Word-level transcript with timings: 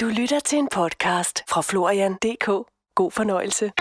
Du 0.00 0.06
lytter 0.08 0.40
til 0.40 0.58
en 0.58 0.68
podcast 0.74 1.42
fra 1.48 1.60
Florian.dk. 1.60 2.46
God 2.94 3.10
fornøjelse. 3.10 3.72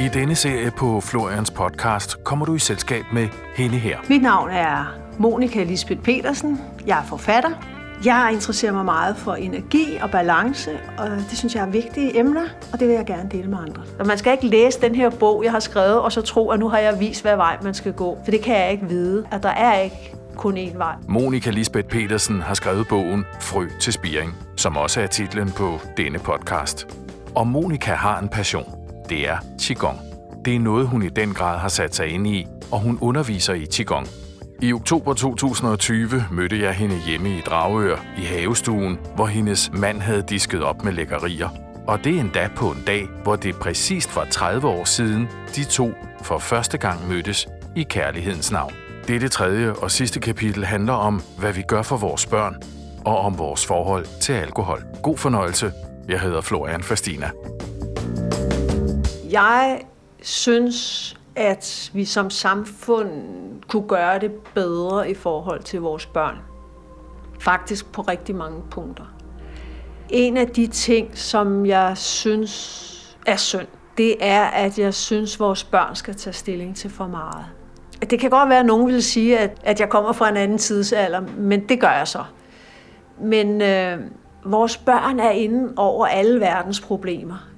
I 0.00 0.08
denne 0.08 0.34
serie 0.34 0.70
på 0.70 1.00
Florians 1.00 1.50
podcast 1.50 2.24
kommer 2.24 2.46
du 2.46 2.54
i 2.54 2.58
selskab 2.58 3.04
med 3.12 3.28
hende 3.56 3.78
her. 3.78 3.98
Mit 4.08 4.22
navn 4.22 4.50
er 4.50 4.98
Monika 5.18 5.62
Lisbeth 5.62 6.02
Petersen. 6.02 6.60
Jeg 6.86 6.98
er 6.98 7.04
forfatter. 7.04 7.69
Jeg 8.04 8.30
interesserer 8.32 8.72
mig 8.72 8.84
meget 8.84 9.16
for 9.16 9.34
energi 9.34 9.98
og 10.02 10.10
balance, 10.10 10.70
og 10.98 11.08
det 11.10 11.38
synes 11.38 11.54
jeg 11.54 11.62
er 11.62 11.70
vigtige 11.70 12.18
emner, 12.18 12.44
og 12.72 12.80
det 12.80 12.88
vil 12.88 12.94
jeg 12.94 13.06
gerne 13.06 13.28
dele 13.30 13.50
med 13.50 13.58
andre. 13.58 13.82
Og 13.98 14.06
man 14.06 14.18
skal 14.18 14.32
ikke 14.32 14.46
læse 14.46 14.80
den 14.80 14.94
her 14.94 15.10
bog, 15.10 15.44
jeg 15.44 15.52
har 15.52 15.60
skrevet, 15.60 16.00
og 16.00 16.12
så 16.12 16.22
tro, 16.22 16.50
at 16.50 16.60
nu 16.60 16.68
har 16.68 16.78
jeg 16.78 17.00
vist, 17.00 17.22
hvad 17.22 17.36
vej 17.36 17.56
man 17.62 17.74
skal 17.74 17.92
gå. 17.92 18.18
For 18.24 18.30
det 18.30 18.40
kan 18.40 18.56
jeg 18.56 18.72
ikke 18.72 18.88
vide, 18.88 19.26
at 19.32 19.42
der 19.42 19.48
er 19.48 19.78
ikke 19.78 20.14
kun 20.36 20.56
én 20.58 20.78
vej. 20.78 20.94
Monika 21.08 21.50
Lisbeth 21.50 21.88
Petersen 21.88 22.40
har 22.40 22.54
skrevet 22.54 22.88
bogen 22.88 23.24
Frø 23.40 23.66
til 23.80 23.92
Spiring, 23.92 24.34
som 24.56 24.76
også 24.76 25.00
er 25.00 25.06
titlen 25.06 25.50
på 25.50 25.80
denne 25.96 26.18
podcast. 26.18 26.96
Og 27.34 27.46
Monika 27.46 27.92
har 27.92 28.18
en 28.18 28.28
passion. 28.28 28.64
Det 29.08 29.28
er 29.28 29.36
Qigong. 29.60 29.98
Det 30.44 30.54
er 30.54 30.60
noget, 30.60 30.86
hun 30.86 31.02
i 31.02 31.08
den 31.08 31.34
grad 31.34 31.58
har 31.58 31.68
sat 31.68 31.94
sig 31.94 32.06
ind 32.06 32.26
i, 32.26 32.46
og 32.72 32.80
hun 32.80 32.98
underviser 33.00 33.54
i 33.54 33.66
Qigong. 33.72 34.06
I 34.62 34.72
oktober 34.72 35.14
2020 35.14 36.24
mødte 36.30 36.60
jeg 36.60 36.74
hende 36.74 36.98
hjemme 37.06 37.38
i 37.38 37.40
Dragør 37.40 37.96
i 38.18 38.20
havestuen, 38.20 38.98
hvor 39.14 39.26
hendes 39.26 39.70
mand 39.72 40.00
havde 40.00 40.22
disket 40.22 40.62
op 40.62 40.84
med 40.84 40.92
lækkerier. 40.92 41.48
Og 41.86 42.04
det 42.04 42.18
endda 42.18 42.50
på 42.56 42.70
en 42.70 42.82
dag, 42.86 43.08
hvor 43.22 43.36
det 43.36 43.56
præcist 43.56 44.16
var 44.16 44.24
30 44.24 44.68
år 44.68 44.84
siden, 44.84 45.28
de 45.56 45.64
to 45.64 45.92
for 46.22 46.38
første 46.38 46.78
gang 46.78 47.08
mødtes 47.08 47.48
i 47.76 47.82
kærlighedens 47.82 48.52
navn. 48.52 48.72
Dette 49.08 49.28
tredje 49.28 49.72
og 49.72 49.90
sidste 49.90 50.20
kapitel 50.20 50.64
handler 50.64 50.92
om, 50.92 51.22
hvad 51.38 51.52
vi 51.52 51.62
gør 51.62 51.82
for 51.82 51.96
vores 51.96 52.26
børn, 52.26 52.56
og 53.04 53.18
om 53.18 53.38
vores 53.38 53.66
forhold 53.66 54.06
til 54.20 54.32
alkohol. 54.32 54.84
God 55.02 55.16
fornøjelse. 55.16 55.72
Jeg 56.08 56.20
hedder 56.20 56.40
Florian 56.40 56.82
Fastina. 56.82 57.30
Jeg 59.30 59.80
synes, 60.22 61.16
at 61.36 61.90
vi 61.94 62.04
som 62.04 62.30
samfund 62.30 63.10
kunne 63.68 63.88
gøre 63.88 64.18
det 64.18 64.32
bedre 64.32 65.10
i 65.10 65.14
forhold 65.14 65.62
til 65.62 65.80
vores 65.80 66.06
børn. 66.06 66.36
Faktisk 67.40 67.92
på 67.92 68.02
rigtig 68.02 68.34
mange 68.34 68.62
punkter. 68.70 69.04
En 70.08 70.36
af 70.36 70.48
de 70.48 70.66
ting, 70.66 71.18
som 71.18 71.66
jeg 71.66 71.96
synes 71.96 73.16
er 73.26 73.36
synd, 73.36 73.66
det 73.98 74.16
er, 74.20 74.44
at 74.44 74.78
jeg 74.78 74.94
synes, 74.94 75.40
vores 75.40 75.64
børn 75.64 75.96
skal 75.96 76.14
tage 76.14 76.34
stilling 76.34 76.76
til 76.76 76.90
for 76.90 77.06
meget. 77.06 77.44
Det 78.10 78.20
kan 78.20 78.30
godt 78.30 78.48
være, 78.48 78.60
at 78.60 78.66
nogen 78.66 78.86
vil 78.86 79.02
sige, 79.02 79.38
at, 79.38 79.60
at 79.62 79.80
jeg 79.80 79.88
kommer 79.88 80.12
fra 80.12 80.28
en 80.28 80.36
anden 80.36 80.58
tidsalder, 80.58 81.20
men 81.38 81.68
det 81.68 81.80
gør 81.80 81.90
jeg 81.90 82.08
så. 82.08 82.24
Men 83.20 83.62
øh, 83.62 83.98
vores 84.44 84.76
børn 84.76 85.20
er 85.20 85.30
inde 85.30 85.72
over 85.76 86.06
alle 86.06 86.40
verdens 86.40 86.80
problemer. 86.80 87.48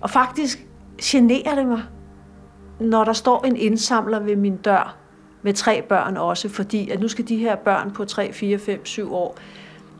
Og 0.00 0.10
faktisk 0.10 0.66
generer 1.02 1.54
det 1.54 1.66
mig, 1.66 1.82
når 2.80 3.04
der 3.04 3.12
står 3.12 3.44
en 3.44 3.56
indsamler 3.56 4.20
ved 4.20 4.36
min 4.36 4.56
dør, 4.56 4.96
med 5.42 5.54
tre 5.54 5.82
børn 5.82 6.16
også, 6.16 6.48
fordi 6.48 6.90
at 6.90 7.00
nu 7.00 7.08
skal 7.08 7.28
de 7.28 7.36
her 7.36 7.56
børn 7.56 7.90
på 7.90 8.04
3, 8.04 8.32
4, 8.32 8.58
5, 8.58 8.86
7 8.86 9.14
år 9.14 9.36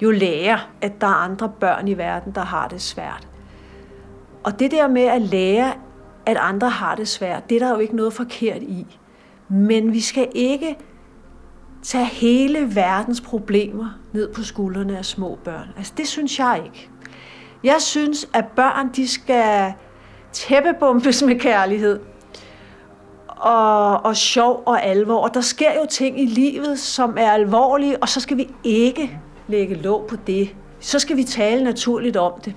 jo 0.03 0.11
lære, 0.11 0.59
at 0.81 1.01
der 1.01 1.07
er 1.07 1.15
andre 1.15 1.53
børn 1.61 1.89
i 1.89 1.99
verden, 1.99 2.33
der 2.35 2.41
har 2.41 2.69
det 2.69 2.81
svært. 2.83 3.29
Og 4.45 4.59
det 4.59 4.71
der 4.71 4.89
med 4.89 5.03
at 5.03 5.23
lære, 5.23 5.73
at 6.27 6.37
andre 6.41 6.71
har 6.71 6.95
det 6.95 7.09
svært, 7.09 7.51
det 7.51 7.63
er 7.63 7.67
der 7.67 7.75
jo 7.75 7.79
ikke 7.79 7.97
noget 7.97 8.13
forkert 8.13 8.63
i. 8.63 8.87
Men 9.49 9.93
vi 9.93 10.01
skal 10.01 10.29
ikke 10.35 10.77
tage 11.83 12.05
hele 12.05 12.77
verdens 12.77 13.21
problemer 13.21 13.99
ned 14.13 14.33
på 14.33 14.43
skuldrene 14.43 14.99
af 14.99 15.05
små 15.05 15.39
børn. 15.45 15.69
Altså 15.77 15.93
det 15.97 16.09
synes 16.09 16.39
jeg 16.39 16.63
ikke. 16.65 16.89
Jeg 17.65 17.77
synes, 17.79 18.29
at 18.33 18.45
børn 18.47 18.89
de 18.97 19.09
skal 19.09 19.73
tæppebombes 20.33 21.23
med 21.23 21.41
kærlighed 21.41 22.01
og, 23.37 24.05
og 24.05 24.17
sjov 24.17 24.63
og 24.67 24.85
alvor. 24.85 25.17
Og 25.17 25.35
der 25.35 25.41
sker 25.41 25.75
jo 25.75 25.87
ting 25.91 26.21
i 26.21 26.27
livet, 26.27 26.79
som 26.79 27.17
er 27.19 27.31
alvorlige, 27.31 28.03
og 28.03 28.09
så 28.09 28.21
skal 28.21 28.37
vi 28.37 28.49
ikke 28.65 29.19
lægge 29.49 29.75
låg 29.75 30.07
på 30.09 30.17
det. 30.27 30.55
Så 30.81 30.99
skal 30.99 31.17
vi 31.17 31.25
tale 31.25 31.65
naturligt 31.65 32.17
om 32.17 32.33
det. 32.45 32.55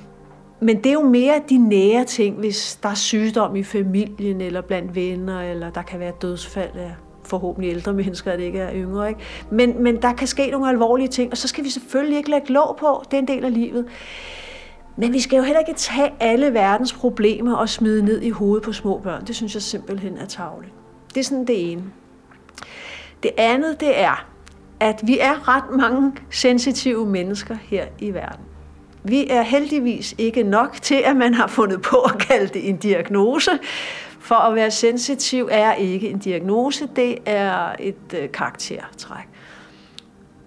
Men 0.61 0.77
det 0.77 0.85
er 0.85 0.93
jo 0.93 1.03
mere 1.03 1.41
de 1.49 1.57
nære 1.57 2.03
ting, 2.03 2.35
hvis 2.35 2.79
der 2.83 2.89
er 2.89 2.93
sygdom 2.93 3.55
i 3.55 3.63
familien, 3.63 4.41
eller 4.41 4.61
blandt 4.61 4.95
venner, 4.95 5.41
eller 5.41 5.69
der 5.69 5.81
kan 5.81 5.99
være 5.99 6.11
dødsfald 6.21 6.75
af 6.75 6.91
forhåbentlig 7.23 7.71
ældre 7.71 7.93
mennesker, 7.93 8.31
at 8.31 8.39
det 8.39 8.45
ikke 8.45 8.59
er 8.59 8.73
yngre. 8.73 9.09
Ikke? 9.09 9.21
Men, 9.51 9.83
men 9.83 10.01
der 10.01 10.13
kan 10.13 10.27
ske 10.27 10.51
nogle 10.51 10.69
alvorlige 10.69 11.07
ting, 11.07 11.31
og 11.31 11.37
så 11.37 11.47
skal 11.47 11.63
vi 11.63 11.69
selvfølgelig 11.69 12.17
ikke 12.17 12.29
lægge 12.29 12.53
låg 12.53 12.77
på. 12.79 13.03
Det 13.11 13.17
er 13.17 13.21
en 13.21 13.27
del 13.27 13.45
af 13.45 13.53
livet. 13.53 13.85
Men 14.99 15.13
vi 15.13 15.19
skal 15.19 15.37
jo 15.37 15.43
heller 15.43 15.59
ikke 15.59 15.73
tage 15.73 16.13
alle 16.19 16.53
verdens 16.53 16.93
problemer 16.93 17.55
og 17.55 17.69
smide 17.69 18.05
ned 18.05 18.21
i 18.21 18.29
hovedet 18.29 18.63
på 18.63 18.73
små 18.73 18.97
børn. 18.97 19.25
Det 19.27 19.35
synes 19.35 19.53
jeg 19.53 19.61
simpelthen 19.61 20.17
er 20.17 20.25
tavligt. 20.25 20.73
Det 21.13 21.19
er 21.19 21.23
sådan 21.23 21.47
det 21.47 21.71
ene. 21.71 21.83
Det 23.23 23.31
andet, 23.37 23.79
det 23.79 23.99
er, 23.99 24.27
at 24.79 25.01
vi 25.03 25.19
er 25.19 25.47
ret 25.47 25.77
mange 25.79 26.13
sensitive 26.29 27.05
mennesker 27.05 27.55
her 27.61 27.85
i 27.99 28.13
verden. 28.13 28.45
Vi 29.03 29.29
er 29.29 29.41
heldigvis 29.41 30.15
ikke 30.17 30.43
nok 30.43 30.77
til, 30.81 31.01
at 31.05 31.15
man 31.15 31.33
har 31.33 31.47
fundet 31.47 31.81
på 31.81 31.97
at 31.97 32.17
kalde 32.19 32.47
det 32.47 32.69
en 32.69 32.77
diagnose. 32.77 33.51
For 34.19 34.35
at 34.35 34.55
være 34.55 34.71
sensitiv 34.71 35.49
er 35.51 35.73
ikke 35.73 36.09
en 36.09 36.19
diagnose, 36.19 36.89
det 36.95 37.17
er 37.25 37.75
et 37.79 38.13
øh, 38.17 38.31
karaktertræk. 38.31 39.27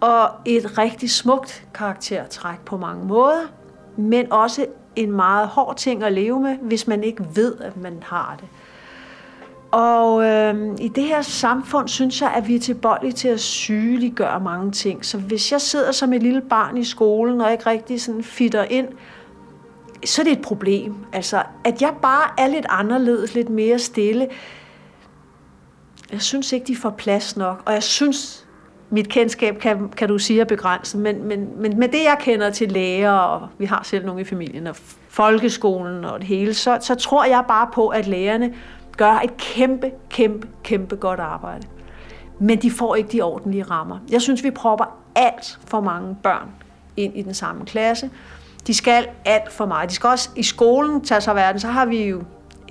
Og 0.00 0.30
et 0.44 0.78
rigtig 0.78 1.10
smukt 1.10 1.66
karaktertræk 1.74 2.58
på 2.64 2.76
mange 2.76 3.04
måder, 3.04 3.46
men 3.97 4.32
også 4.32 4.66
en 4.97 5.12
meget 5.12 5.48
hård 5.48 5.76
ting 5.76 6.03
at 6.03 6.12
leve 6.12 6.41
med, 6.41 6.56
hvis 6.56 6.86
man 6.86 7.04
ikke 7.04 7.25
ved, 7.34 7.54
at 7.60 7.76
man 7.76 8.03
har 8.03 8.36
det. 8.41 8.48
Og 9.72 10.25
øh, 10.25 10.76
i 10.80 10.88
det 10.88 11.04
her 11.04 11.22
samfund 11.22 11.88
synes 11.88 12.22
jeg, 12.22 12.32
at 12.36 12.48
vi 12.48 12.54
er 12.54 12.60
tilbøjelige 12.60 13.12
til 13.12 13.28
at 13.28 13.41
sygeliggøre 13.41 14.41
mange 14.41 14.70
ting. 14.70 15.04
Så 15.04 15.19
hvis 15.19 15.52
jeg 15.52 15.60
sidder 15.60 15.92
som 15.92 16.12
et 16.12 16.22
lille 16.22 16.41
barn 16.41 16.76
i 16.76 16.84
skolen 16.84 17.41
og 17.41 17.52
ikke 17.52 17.66
rigtig 17.66 18.02
sådan 18.02 18.22
fitter 18.22 18.64
ind, 18.64 18.88
så 20.04 20.22
er 20.22 20.25
det 20.25 20.32
et 20.32 20.42
problem. 20.42 20.94
Altså, 21.12 21.42
at 21.64 21.82
jeg 21.82 21.94
bare 22.02 22.31
er 22.38 22.47
lidt 22.47 22.66
anderledes, 22.69 23.34
lidt 23.34 23.48
mere 23.48 23.78
stille. 23.78 24.28
Jeg 26.12 26.22
synes 26.22 26.52
ikke, 26.52 26.66
de 26.66 26.76
får 26.76 26.91
plads 26.91 27.36
nok. 27.36 27.62
Og 27.64 27.72
jeg 27.72 27.82
synes, 27.82 28.41
mit 28.92 29.08
kendskab 29.08 29.58
kan, 29.58 29.88
kan 29.88 30.08
du 30.08 30.19
sige 30.19 30.41
er 30.41 30.44
begrænset, 30.44 31.00
men, 31.00 31.25
men, 31.25 31.48
men 31.56 31.78
med 31.78 31.88
det, 31.88 32.04
jeg 32.04 32.16
kender 32.20 32.50
til 32.50 32.72
læger, 32.72 33.12
og 33.12 33.48
vi 33.58 33.64
har 33.64 33.80
selv 33.84 34.06
nogle 34.06 34.20
i 34.20 34.25
familien, 34.25 34.66
og 34.66 34.76
folkeskolen 35.08 36.04
og 36.04 36.19
det 36.19 36.26
hele, 36.28 36.54
så, 36.54 36.78
så 36.80 36.94
tror 36.94 37.25
jeg 37.25 37.44
bare 37.48 37.69
på, 37.75 37.88
at 37.88 38.06
lægerne 38.06 38.54
gør 38.97 39.20
et 39.25 39.36
kæmpe, 39.36 39.91
kæmpe, 40.10 40.48
kæmpe 40.62 40.97
godt 40.97 41.20
arbejde. 41.20 41.66
Men 42.38 42.62
de 42.62 42.70
får 42.70 42.94
ikke 42.94 43.08
de 43.12 43.22
ordentlige 43.22 43.62
rammer. 43.62 43.98
Jeg 44.10 44.22
synes, 44.22 44.44
vi 44.44 44.50
propper 44.50 44.98
alt 45.14 45.58
for 45.66 45.81
mange 45.81 46.16
børn 46.22 46.48
ind 46.97 47.16
i 47.16 47.22
den 47.22 47.34
samme 47.34 47.64
klasse. 47.64 48.10
De 48.66 48.75
skal 48.75 49.06
alt 49.25 49.52
for 49.52 49.66
meget. 49.66 49.91
De 49.91 49.94
skal 49.94 50.08
også 50.08 50.31
i 50.36 50.42
skolen 50.42 51.00
tage 51.00 51.20
sig 51.20 51.31
af 51.31 51.36
verden. 51.36 51.60
Så 51.60 51.69
har 51.69 51.86
vi 51.86 52.04
jo 52.04 52.22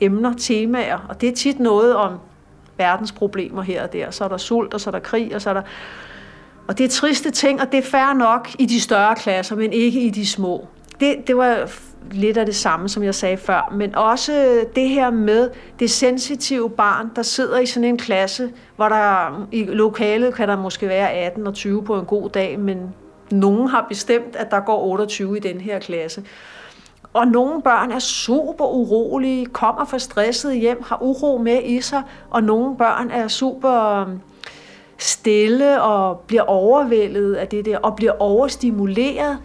emner, 0.01 0.33
temaer, 0.37 1.05
og 1.09 1.21
det 1.21 1.29
er 1.29 1.35
tit 1.35 1.59
noget 1.59 1.95
om 1.95 2.19
verdens 2.77 3.11
problemer 3.11 3.61
her 3.61 3.83
og 3.83 3.93
der. 3.93 4.11
Så 4.11 4.23
er 4.23 4.27
der 4.27 4.37
sult, 4.37 4.73
og 4.73 4.81
så 4.81 4.89
er 4.89 4.91
der 4.91 4.99
krig, 4.99 5.35
og 5.35 5.41
så 5.41 5.49
er 5.49 5.53
der... 5.53 5.61
Og 6.71 6.77
det 6.77 6.83
er 6.83 6.89
triste 6.89 7.31
ting, 7.31 7.61
og 7.61 7.71
det 7.71 7.77
er 7.77 7.81
færre 7.81 8.15
nok 8.15 8.49
i 8.59 8.65
de 8.65 8.81
større 8.81 9.15
klasser, 9.15 9.55
men 9.55 9.73
ikke 9.73 10.01
i 10.01 10.09
de 10.09 10.27
små. 10.27 10.67
Det, 10.99 11.27
det 11.27 11.37
var 11.37 11.71
lidt 12.11 12.37
af 12.37 12.45
det 12.45 12.55
samme, 12.55 12.89
som 12.89 13.03
jeg 13.03 13.15
sagde 13.15 13.37
før, 13.37 13.73
men 13.75 13.95
også 13.95 14.63
det 14.75 14.89
her 14.89 15.09
med 15.09 15.49
det 15.79 15.91
sensitive 15.91 16.69
barn, 16.69 17.11
der 17.15 17.21
sidder 17.21 17.59
i 17.59 17.65
sådan 17.65 17.89
en 17.89 17.97
klasse, 17.97 18.51
hvor 18.75 18.89
der 18.89 19.47
i 19.51 19.63
lokalet 19.63 20.33
kan 20.33 20.47
der 20.47 20.57
måske 20.57 20.87
være 20.87 21.11
18 21.11 21.47
og 21.47 21.53
20 21.53 21.83
på 21.83 21.99
en 21.99 22.05
god 22.05 22.29
dag, 22.29 22.59
men 22.59 22.77
nogen 23.31 23.67
har 23.67 23.85
bestemt, 23.89 24.35
at 24.35 24.51
der 24.51 24.59
går 24.59 24.83
28 24.83 25.37
i 25.37 25.39
den 25.39 25.61
her 25.61 25.79
klasse. 25.79 26.23
Og 27.13 27.27
nogle 27.27 27.61
børn 27.61 27.91
er 27.91 27.99
super 27.99 28.65
urolige, 28.65 29.45
kommer 29.45 29.85
for 29.85 29.97
stresset 29.97 30.59
hjem, 30.59 30.83
har 30.85 30.97
uro 31.01 31.37
med 31.37 31.63
i 31.63 31.81
sig, 31.81 32.03
og 32.29 32.43
nogle 32.43 32.77
børn 32.77 33.09
er 33.09 33.27
super 33.27 34.05
stille 35.03 35.81
og 35.81 36.19
bliver 36.19 36.43
overvældet 36.43 37.35
af 37.35 37.47
det 37.47 37.65
der, 37.65 37.77
og 37.77 37.95
bliver 37.95 38.21
overstimuleret 38.21 39.37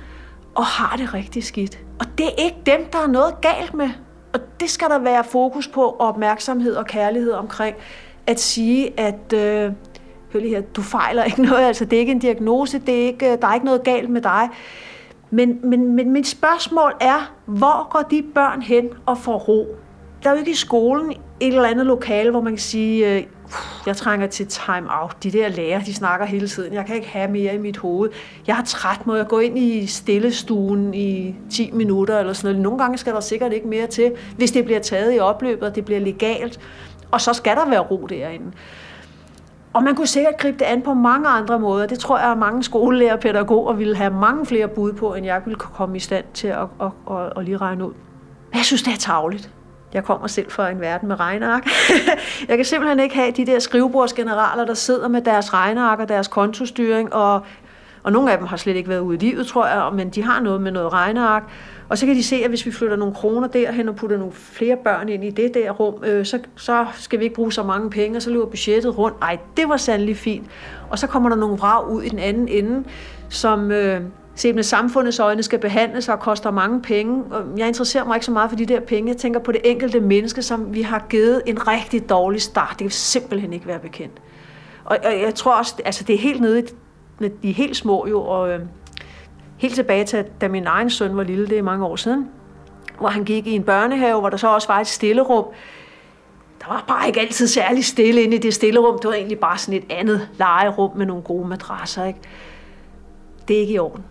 og 0.55 0.65
har 0.65 0.97
det 0.97 1.15
rigtig 1.15 1.45
skidt. 1.45 1.79
Og 1.99 2.07
det 2.19 2.27
er 2.27 2.45
ikke 2.45 2.57
dem, 2.67 2.87
der 2.93 2.99
er 2.99 3.07
noget 3.07 3.41
galt 3.41 3.75
med. 3.75 3.89
Og 4.33 4.41
det 4.61 4.71
skal 4.71 4.89
der 4.89 4.99
være 4.99 5.25
fokus 5.25 5.69
på, 5.69 5.83
og 5.83 6.09
opmærksomhed 6.09 6.75
og 6.75 6.87
kærlighed 6.87 7.33
omkring. 7.33 7.77
At 8.27 8.41
sige, 8.41 9.01
at 9.01 9.33
øh, 9.33 9.73
hør 10.33 10.41
lige 10.41 10.55
her, 10.55 10.61
du 10.61 10.83
fejler 10.83 11.25
ikke 11.25 11.43
noget, 11.43 11.67
altså 11.67 11.85
det 11.85 11.97
er 11.97 12.01
ikke 12.01 12.13
en 12.13 12.19
diagnose, 12.19 12.79
det 12.79 13.03
er 13.03 13.07
ikke, 13.07 13.33
øh, 13.33 13.39
der 13.43 13.49
er 13.49 13.55
ikke 13.55 13.67
noget 13.67 13.83
galt 13.85 14.11
med 14.11 14.21
dig. 14.21 14.49
Men, 15.31 15.59
men, 15.63 15.97
men 15.97 16.13
mit 16.13 16.27
spørgsmål 16.27 16.95
er, 17.01 17.33
hvor 17.47 17.89
går 17.91 18.03
de 18.11 18.23
børn 18.35 18.63
hen 18.63 18.89
og 19.07 19.19
får 19.19 19.39
ro? 19.39 19.77
Der 20.27 20.33
er 20.33 20.37
jo 20.37 20.39
ikke 20.39 20.51
i 20.51 20.55
skolen 20.55 21.11
et 21.41 21.55
eller 21.55 21.69
andet 21.69 21.87
lokale, 21.87 22.31
hvor 22.31 22.41
man 22.41 22.53
kan 22.53 22.59
sige, 22.59 23.17
øh, 23.17 23.23
jeg 23.87 23.97
trænger 23.97 24.27
til 24.27 24.47
time 24.47 24.87
out. 25.03 25.23
De 25.23 25.31
der 25.31 25.49
lærer, 25.49 25.81
de 25.81 25.95
snakker 25.95 26.27
hele 26.27 26.49
tiden. 26.49 26.73
Jeg 26.73 26.87
kan 26.87 26.97
ikke 26.97 27.09
have 27.09 27.31
mere 27.31 27.55
i 27.55 27.59
mit 27.59 27.77
hoved. 27.77 28.11
Jeg 28.47 28.59
er 28.59 28.65
træt, 28.65 29.07
må 29.07 29.15
jeg 29.15 29.27
gå 29.29 29.39
ind 29.39 29.59
i 29.59 29.87
stillestuen 29.87 30.95
i 30.95 31.35
10 31.51 31.71
minutter 31.71 32.19
eller 32.19 32.33
sådan 32.33 32.49
noget. 32.51 32.63
Nogle 32.63 32.79
gange 32.79 32.99
skal 32.99 33.13
der 33.13 33.21
sikkert 33.21 33.53
ikke 33.53 33.69
mere 33.69 33.87
til, 33.87 34.13
hvis 34.37 34.53
det 34.53 34.65
bliver 34.65 34.81
taget 34.81 35.17
i 35.17 35.19
opløbet, 35.19 35.69
og 35.69 35.75
det 35.75 35.85
bliver 35.85 36.01
legalt. 36.01 36.61
Og 37.11 37.21
så 37.21 37.33
skal 37.33 37.57
der 37.57 37.69
være 37.69 37.81
ro 37.81 38.07
derinde. 38.07 38.53
Og 39.73 39.83
man 39.83 39.95
kunne 39.95 40.07
sikkert 40.07 40.39
gribe 40.39 40.59
det 40.59 40.65
an 40.65 40.83
på 40.83 40.95
mange 40.95 41.29
andre 41.29 41.59
måder. 41.59 41.87
Det 41.87 41.99
tror 41.99 42.19
jeg, 42.19 42.33
at 42.33 42.39
mange 42.39 42.63
skolelærer 42.63 43.13
og 43.13 43.21
pædagoger 43.21 43.73
ville 43.73 43.97
have 43.97 44.11
mange 44.11 44.47
flere 44.47 44.69
bud 44.69 44.93
på, 44.93 45.15
end 45.15 45.27
jeg 45.27 45.43
ville 45.45 45.59
komme 45.59 45.97
i 45.97 46.01
stand 46.01 46.25
til 46.35 46.49
at, 46.49 46.67
at, 46.81 46.91
at, 47.11 47.33
at 47.37 47.45
lige 47.45 47.57
regne 47.57 47.87
ud. 47.87 47.93
Jeg 48.55 48.65
synes, 48.65 48.83
det 48.83 48.93
er 48.93 48.99
tavligt. 48.99 49.51
Jeg 49.97 50.05
kommer 50.05 50.27
selv 50.27 50.51
fra 50.51 50.71
en 50.71 50.81
verden 50.81 51.09
med 51.09 51.21
regneark. 51.21 51.67
jeg 52.49 52.57
kan 52.57 52.65
simpelthen 52.65 53.01
ikke 53.01 53.15
have 53.15 53.31
de 53.31 53.47
der 53.47 53.59
skrivebordsgeneraler, 53.59 54.65
der 54.65 54.75
sidder 54.75 55.09
med 55.09 55.23
deres 55.23 55.55
regneark 55.55 55.99
og 55.99 56.09
deres 56.09 56.29
kontostyring, 56.29 57.15
og, 57.15 57.41
og 58.03 58.13
nogle 58.13 58.33
af 58.33 58.39
dem 58.39 58.47
har 58.47 58.57
slet 58.57 58.77
ikke 58.77 58.89
været 58.89 59.01
ude 59.01 59.17
i 59.17 59.21
livet, 59.21 59.47
tror 59.47 59.67
jeg, 59.67 59.91
men 59.95 60.11
de 60.11 60.23
har 60.23 60.41
noget 60.41 60.61
med 60.61 60.73
noget 60.73 60.93
regneark. 60.93 61.43
Og 61.89 61.99
så 61.99 62.07
kan 62.07 62.15
de 62.15 62.23
se, 62.23 62.37
at 62.37 62.49
hvis 62.49 62.67
vi 62.67 62.73
flytter 62.73 62.97
nogle 62.97 63.15
kroner 63.15 63.49
derhen 63.49 63.89
og 63.89 63.97
putter 63.97 64.19
nogle 64.19 64.33
flere 64.33 64.77
børn 64.85 65.09
ind 65.09 65.25
i 65.25 65.31
det 65.31 65.55
der 65.55 65.71
rum, 65.71 66.05
øh, 66.05 66.27
så, 66.27 66.39
så 66.57 66.87
skal 66.95 67.19
vi 67.19 67.25
ikke 67.25 67.35
bruge 67.35 67.53
så 67.53 67.63
mange 67.63 67.91
penge, 67.91 68.19
og 68.19 68.23
så 68.23 68.31
løber 68.31 68.47
budgettet 68.47 68.99
rundt. 68.99 69.17
Ej, 69.23 69.39
det 69.57 69.69
var 69.69 69.77
sandelig 69.77 70.17
fint. 70.17 70.47
Og 70.91 70.99
så 70.99 71.07
kommer 71.07 71.29
der 71.29 71.37
nogle 71.37 71.57
vrag 71.57 71.89
ud 71.89 72.03
i 72.03 72.09
den 72.09 72.19
anden 72.19 72.49
ende, 72.49 72.85
som... 73.29 73.71
Øh, 73.71 74.01
set 74.37 74.55
med 74.55 74.63
samfundets 74.63 75.19
øjne 75.19 75.43
skal 75.43 75.59
behandles 75.59 76.09
og 76.09 76.21
koster 76.21 76.51
mange 76.51 76.83
penge. 76.83 77.25
Jeg 77.57 77.69
interesserer 77.69 78.05
mig 78.05 78.17
ikke 78.17 78.27
så 78.27 78.33
meget 78.33 78.51
for 78.51 78.57
de 78.57 78.67
der 78.67 78.81
penge. 78.81 79.11
Jeg 79.11 79.17
tænker 79.17 79.41
på 79.41 79.53
det 79.53 79.61
enkelte 79.65 80.01
menneske, 80.01 80.43
som 80.43 80.75
vi 80.75 80.83
har 80.83 81.07
givet 81.09 81.43
en 81.47 81.69
rigtig 81.69 82.09
dårlig 82.09 82.43
start. 82.43 82.71
Det 82.71 82.79
kan 82.79 82.91
simpelthen 82.91 83.53
ikke 83.53 83.67
være 83.67 83.79
bekendt. 83.79 84.23
Og, 84.85 84.99
jeg 85.05 85.35
tror 85.35 85.53
også, 85.59 85.75
altså 85.85 86.05
det 86.05 86.15
er 86.15 86.19
helt 86.19 86.41
nede 86.41 86.61
i 86.61 87.29
de 87.43 87.53
helt 87.53 87.77
små 87.77 88.07
jo, 88.07 88.23
og 88.23 88.51
øh, 88.51 88.61
helt 89.57 89.75
tilbage 89.75 90.05
til, 90.05 90.25
da 90.41 90.49
min 90.49 90.67
egen 90.67 90.91
søn 90.91 91.17
var 91.17 91.23
lille, 91.23 91.47
det 91.47 91.59
er 91.59 91.63
mange 91.63 91.87
år 91.87 91.97
siden, 91.97 92.29
hvor 92.99 93.09
han 93.09 93.25
gik 93.25 93.47
i 93.47 93.55
en 93.55 93.63
børnehave, 93.63 94.21
hvor 94.21 94.31
der 94.31 94.37
så 94.37 94.49
også 94.49 94.69
var 94.69 94.81
et 94.81 94.87
stillerum. 94.87 95.45
Der 96.61 96.69
var 96.69 96.85
bare 96.89 97.07
ikke 97.07 97.21
altid 97.21 97.47
særlig 97.47 97.85
stille 97.85 98.23
inde 98.23 98.37
i 98.37 98.39
det 98.39 98.55
stillerum. 98.55 98.99
Det 98.99 99.09
var 99.09 99.15
egentlig 99.15 99.39
bare 99.39 99.59
sådan 99.59 99.81
et 99.81 99.93
andet 99.93 100.29
legerum 100.39 100.97
med 100.97 101.07
nogle 101.07 101.23
gode 101.23 101.49
madrasser. 101.49 102.05
Ikke? 102.05 102.21
Det 103.49 103.57
er 103.57 103.61
ikke 103.61 103.75
i 103.75 103.79
orden. 103.79 104.05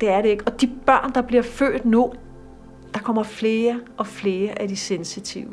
Det 0.00 0.08
er 0.08 0.22
det 0.22 0.28
ikke. 0.28 0.44
Og 0.46 0.60
de 0.60 0.66
børn, 0.86 1.12
der 1.14 1.22
bliver 1.22 1.42
født 1.42 1.84
nu, 1.84 2.12
der 2.94 3.00
kommer 3.00 3.22
flere 3.22 3.80
og 3.96 4.06
flere 4.06 4.62
af 4.62 4.68
de 4.68 4.76
sensitive. 4.76 5.50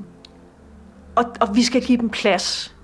Og, 1.16 1.25
og 1.42 1.56
vi 1.56 1.63
skal 1.63 1.81
give 1.81 1.98
dem 1.98 2.10
plads. 2.10 2.75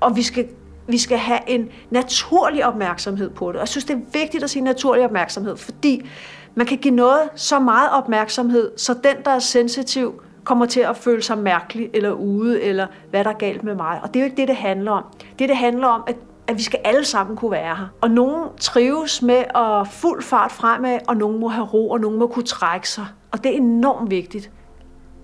Og 0.00 0.16
vi 0.16 0.22
skal, 0.22 0.48
vi 0.88 0.98
skal 0.98 1.18
have 1.18 1.40
en 1.46 1.68
naturlig 1.90 2.66
opmærksomhed 2.66 3.30
på 3.30 3.48
det. 3.48 3.56
Og 3.56 3.60
jeg 3.60 3.68
synes, 3.68 3.84
det 3.84 3.96
er 3.96 4.00
vigtigt 4.12 4.44
at 4.44 4.50
sige 4.50 4.62
naturlig 4.62 5.04
opmærksomhed, 5.04 5.56
fordi 5.56 6.08
man 6.54 6.66
kan 6.66 6.78
give 6.78 6.94
noget 6.94 7.20
så 7.34 7.58
meget 7.58 7.90
opmærksomhed, 7.90 8.72
så 8.76 8.94
den, 8.94 9.16
der 9.24 9.30
er 9.30 9.38
sensitiv, 9.38 10.22
kommer 10.44 10.66
til 10.66 10.80
at 10.80 10.96
føle 10.96 11.22
sig 11.22 11.38
mærkelig 11.38 11.90
eller 11.94 12.10
ude, 12.10 12.62
eller 12.62 12.86
hvad 13.10 13.24
der 13.24 13.30
er 13.30 13.34
galt 13.34 13.64
med 13.64 13.74
mig. 13.74 14.00
Og 14.02 14.08
det 14.08 14.16
er 14.16 14.20
jo 14.20 14.24
ikke 14.24 14.36
det, 14.36 14.48
det 14.48 14.56
handler 14.56 14.90
om. 14.90 15.04
Det, 15.38 15.48
det 15.48 15.56
handler 15.56 15.86
om, 15.86 16.02
at 16.06 16.16
at 16.48 16.58
vi 16.58 16.62
skal 16.62 16.80
alle 16.84 17.04
sammen 17.04 17.36
kunne 17.36 17.50
være 17.50 17.76
her. 17.76 17.86
Og 18.00 18.10
nogen 18.10 18.48
trives 18.60 19.22
med 19.22 19.44
at 19.54 19.88
fuld 19.88 20.22
fart 20.22 20.52
fremad, 20.52 20.98
og 21.08 21.16
nogen 21.16 21.40
må 21.40 21.48
have 21.48 21.66
ro, 21.66 21.90
og 21.90 22.00
nogen 22.00 22.18
må 22.18 22.26
kunne 22.26 22.44
trække 22.44 22.88
sig. 22.88 23.06
Og 23.32 23.44
det 23.44 23.52
er 23.52 23.56
enormt 23.56 24.10
vigtigt 24.10 24.50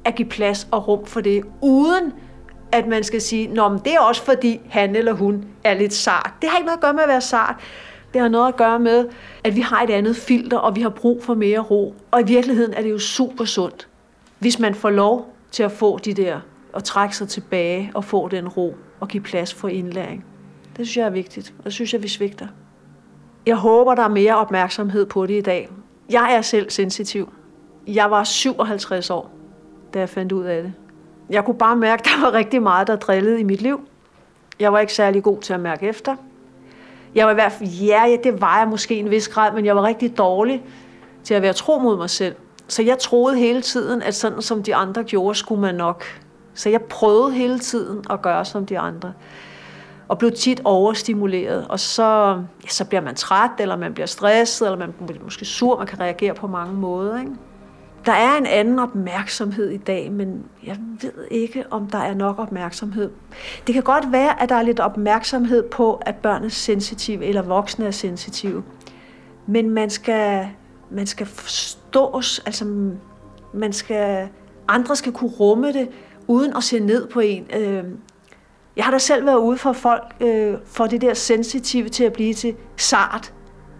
at 0.04 0.14
give 0.14 0.28
plads 0.28 0.68
og 0.70 0.88
rum 0.88 1.06
for 1.06 1.20
det, 1.20 1.44
uden 1.62 2.12
at 2.72 2.86
man 2.86 3.04
skal 3.04 3.20
sige, 3.20 3.48
Nå, 3.48 3.68
men 3.68 3.78
det 3.84 3.94
er 3.94 4.00
også 4.00 4.24
fordi 4.24 4.60
han 4.68 4.96
eller 4.96 5.12
hun 5.12 5.44
er 5.64 5.74
lidt 5.74 5.92
sart. 5.92 6.32
Det 6.42 6.50
har 6.50 6.56
ikke 6.56 6.66
noget 6.66 6.76
at 6.78 6.82
gøre 6.82 6.92
med 6.92 7.02
at 7.02 7.08
være 7.08 7.20
sart. 7.20 7.56
Det 8.12 8.20
har 8.20 8.28
noget 8.28 8.48
at 8.48 8.56
gøre 8.56 8.78
med, 8.78 9.08
at 9.44 9.56
vi 9.56 9.60
har 9.60 9.82
et 9.82 9.90
andet 9.90 10.16
filter, 10.16 10.58
og 10.58 10.76
vi 10.76 10.82
har 10.82 10.88
brug 10.88 11.24
for 11.24 11.34
mere 11.34 11.58
ro. 11.58 11.94
Og 12.10 12.20
i 12.20 12.24
virkeligheden 12.24 12.74
er 12.74 12.82
det 12.82 12.90
jo 12.90 12.98
super 12.98 13.44
sundt, 13.44 13.88
hvis 14.38 14.58
man 14.58 14.74
får 14.74 14.90
lov 14.90 15.34
til 15.50 15.62
at 15.62 15.72
få 15.72 15.98
de 15.98 16.14
der, 16.14 16.40
og 16.72 16.84
trække 16.84 17.16
sig 17.16 17.28
tilbage 17.28 17.90
og 17.94 18.04
få 18.04 18.28
den 18.28 18.48
ro 18.48 18.76
og 19.00 19.08
give 19.08 19.22
plads 19.22 19.54
for 19.54 19.68
indlæring. 19.68 20.24
Det 20.76 20.86
synes 20.86 20.96
jeg 20.96 21.06
er 21.06 21.10
vigtigt, 21.10 21.54
og 21.58 21.64
det 21.64 21.72
synes 21.72 21.92
jeg, 21.92 22.02
vi 22.02 22.08
svigter. 22.08 22.46
Jeg 23.46 23.56
håber, 23.56 23.94
der 23.94 24.02
er 24.02 24.08
mere 24.08 24.36
opmærksomhed 24.36 25.06
på 25.06 25.26
det 25.26 25.38
i 25.38 25.40
dag. 25.40 25.70
Jeg 26.10 26.34
er 26.34 26.42
selv 26.42 26.70
sensitiv. 26.70 27.32
Jeg 27.86 28.10
var 28.10 28.24
57 28.24 29.10
år, 29.10 29.30
da 29.94 29.98
jeg 29.98 30.08
fandt 30.08 30.32
ud 30.32 30.44
af 30.44 30.62
det. 30.62 30.72
Jeg 31.30 31.44
kunne 31.44 31.58
bare 31.58 31.76
mærke, 31.76 32.00
at 32.00 32.04
der 32.04 32.20
var 32.20 32.32
rigtig 32.32 32.62
meget, 32.62 32.86
der 32.86 32.96
drillede 32.96 33.40
i 33.40 33.42
mit 33.42 33.62
liv. 33.62 33.80
Jeg 34.60 34.72
var 34.72 34.78
ikke 34.78 34.92
særlig 34.92 35.22
god 35.22 35.40
til 35.40 35.52
at 35.52 35.60
mærke 35.60 35.88
efter. 35.88 36.16
Jeg 37.14 37.26
var 37.26 37.32
i 37.32 37.34
hvert 37.34 37.52
fald, 37.52 37.68
ja, 37.70 38.16
det 38.24 38.40
var 38.40 38.58
jeg 38.58 38.68
måske 38.68 38.94
en 38.94 39.10
vis 39.10 39.28
grad, 39.28 39.52
men 39.52 39.64
jeg 39.64 39.76
var 39.76 39.82
rigtig 39.82 40.18
dårlig 40.18 40.62
til 41.24 41.34
at 41.34 41.42
være 41.42 41.52
tro 41.52 41.78
mod 41.78 41.96
mig 41.96 42.10
selv. 42.10 42.34
Så 42.68 42.82
jeg 42.82 42.98
troede 42.98 43.36
hele 43.36 43.62
tiden, 43.62 44.02
at 44.02 44.14
sådan 44.14 44.42
som 44.42 44.62
de 44.62 44.74
andre 44.74 45.04
gjorde, 45.04 45.34
skulle 45.34 45.60
man 45.60 45.74
nok. 45.74 46.04
Så 46.54 46.68
jeg 46.68 46.82
prøvede 46.82 47.32
hele 47.32 47.58
tiden 47.58 48.04
at 48.10 48.22
gøre 48.22 48.44
som 48.44 48.66
de 48.66 48.78
andre 48.78 49.12
og 50.08 50.18
blev 50.18 50.32
tit 50.32 50.60
overstimuleret, 50.64 51.66
og 51.68 51.80
så, 51.80 52.02
ja, 52.64 52.68
så 52.68 52.84
bliver 52.84 53.00
man 53.00 53.14
træt, 53.14 53.50
eller 53.58 53.76
man 53.76 53.94
bliver 53.94 54.06
stresset, 54.06 54.66
eller 54.66 54.78
man 54.78 54.92
bliver 55.06 55.24
måske 55.24 55.44
sur, 55.44 55.78
man 55.78 55.86
kan 55.86 56.00
reagere 56.00 56.34
på 56.34 56.46
mange 56.46 56.74
måder. 56.74 57.20
Ikke? 57.20 57.32
Der 58.06 58.12
er 58.12 58.36
en 58.38 58.46
anden 58.46 58.78
opmærksomhed 58.78 59.70
i 59.70 59.76
dag, 59.76 60.12
men 60.12 60.44
jeg 60.66 60.76
ved 61.02 61.12
ikke, 61.30 61.64
om 61.70 61.86
der 61.86 61.98
er 61.98 62.14
nok 62.14 62.38
opmærksomhed. 62.38 63.10
Det 63.66 63.74
kan 63.74 63.82
godt 63.82 64.12
være, 64.12 64.42
at 64.42 64.48
der 64.48 64.54
er 64.54 64.62
lidt 64.62 64.80
opmærksomhed 64.80 65.62
på, 65.62 65.94
at 65.94 66.14
børn 66.14 66.44
er 66.44 66.48
sensitive, 66.48 67.24
eller 67.24 67.42
voksne 67.42 67.86
er 67.86 67.90
sensitive. 67.90 68.62
Men 69.46 69.70
man 69.70 69.90
skal, 69.90 70.48
man 70.90 71.06
skal 71.06 71.26
forstås, 71.26 72.42
altså 72.46 72.92
man 73.54 73.72
skal, 73.72 74.28
andre 74.68 74.96
skal 74.96 75.12
kunne 75.12 75.30
rumme 75.30 75.72
det, 75.72 75.88
uden 76.26 76.56
at 76.56 76.64
se 76.64 76.80
ned 76.80 77.06
på 77.06 77.20
en. 77.20 77.46
Øh, 77.56 77.84
jeg 78.76 78.84
har 78.84 78.90
da 78.90 78.98
selv 78.98 79.26
været 79.26 79.36
ude 79.36 79.58
for 79.58 79.72
folk, 79.72 80.02
øh, 80.20 80.54
for 80.64 80.86
det 80.86 81.00
der 81.00 81.14
sensitive 81.14 81.88
til 81.88 82.04
at 82.04 82.12
blive 82.12 82.34
til 82.34 82.54
sart, 82.76 83.32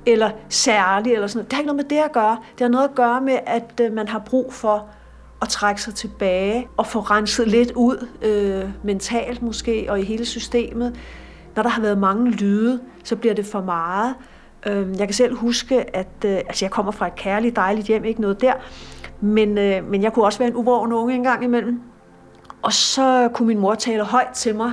eller 0.07 0.31
særlig, 0.49 1.13
eller 1.13 1.27
sådan 1.27 1.39
noget. 1.39 1.51
Det 1.51 1.53
har 1.53 1.61
ikke 1.61 1.67
noget 1.73 1.85
med 1.91 1.99
det 1.99 2.05
at 2.05 2.13
gøre. 2.13 2.39
Det 2.53 2.61
har 2.61 2.69
noget 2.69 2.89
at 2.89 2.95
gøre 2.95 3.21
med, 3.21 3.39
at 3.47 3.81
øh, 3.83 3.93
man 3.93 4.09
har 4.09 4.19
brug 4.19 4.53
for 4.53 4.89
at 5.43 5.49
trække 5.49 5.83
sig 5.83 5.95
tilbage 5.95 6.69
og 6.77 6.87
få 6.87 7.01
renset 7.01 7.49
lidt 7.49 7.73
ud, 7.73 8.09
øh, 8.23 8.71
mentalt 8.85 9.43
måske, 9.43 9.87
og 9.89 10.01
i 10.01 10.05
hele 10.05 10.25
systemet. 10.25 10.97
Når 11.57 11.63
der 11.63 11.71
har 11.71 11.83
været 11.83 11.99
mange 11.99 12.31
lyde, 12.31 12.81
så 13.05 13.17
bliver 13.17 13.35
det 13.35 13.47
for 13.47 13.61
meget. 13.61 14.15
Øh, 14.67 14.99
jeg 14.99 15.07
kan 15.09 15.15
selv 15.15 15.37
huske, 15.37 15.97
at 15.97 16.25
øh, 16.25 16.33
altså 16.33 16.65
jeg 16.65 16.71
kommer 16.71 16.93
fra 16.93 17.07
et 17.07 17.15
kærligt, 17.15 17.57
dejligt 17.57 17.87
hjem, 17.87 18.05
ikke 18.05 18.21
noget 18.21 18.41
der, 18.41 18.53
men, 19.21 19.59
øh, 19.59 19.91
men 19.91 20.03
jeg 20.03 20.13
kunne 20.13 20.25
også 20.25 20.39
være 20.39 20.49
en 20.49 20.57
uvågen 20.57 20.93
unge 20.93 21.15
engang 21.15 21.45
imellem. 21.45 21.81
Og 22.65 22.73
så 22.73 23.29
kunne 23.35 23.47
min 23.47 23.59
mor 23.59 23.75
tale 23.75 24.05
højt 24.05 24.29
til 24.35 24.55
mig. 24.55 24.73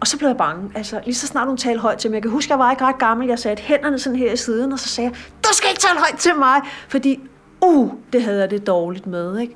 Og 0.00 0.06
så 0.06 0.18
blev 0.18 0.28
jeg 0.28 0.36
bange. 0.36 0.70
Altså, 0.74 1.00
lige 1.04 1.14
så 1.14 1.26
snart 1.26 1.48
hun 1.48 1.56
talte 1.56 1.80
højt 1.80 1.98
til 1.98 2.10
mig. 2.10 2.14
Jeg 2.14 2.22
kan 2.22 2.30
huske, 2.30 2.52
jeg 2.52 2.58
var 2.58 2.70
ikke 2.70 2.84
ret 2.84 2.98
gammel. 2.98 3.28
Jeg 3.28 3.38
satte 3.38 3.62
hænderne 3.62 3.98
sådan 3.98 4.18
her 4.18 4.32
i 4.32 4.36
siden, 4.36 4.72
og 4.72 4.78
så 4.78 4.88
sagde 4.88 5.10
jeg, 5.10 5.18
du 5.44 5.48
skal 5.52 5.70
ikke 5.70 5.80
tale 5.80 5.98
højt 5.98 6.18
til 6.18 6.34
mig. 6.38 6.60
Fordi, 6.88 7.20
uh, 7.60 7.92
det 8.12 8.22
havde 8.22 8.40
jeg 8.40 8.50
det 8.50 8.66
dårligt 8.66 9.06
med. 9.06 9.38
Ikke? 9.38 9.54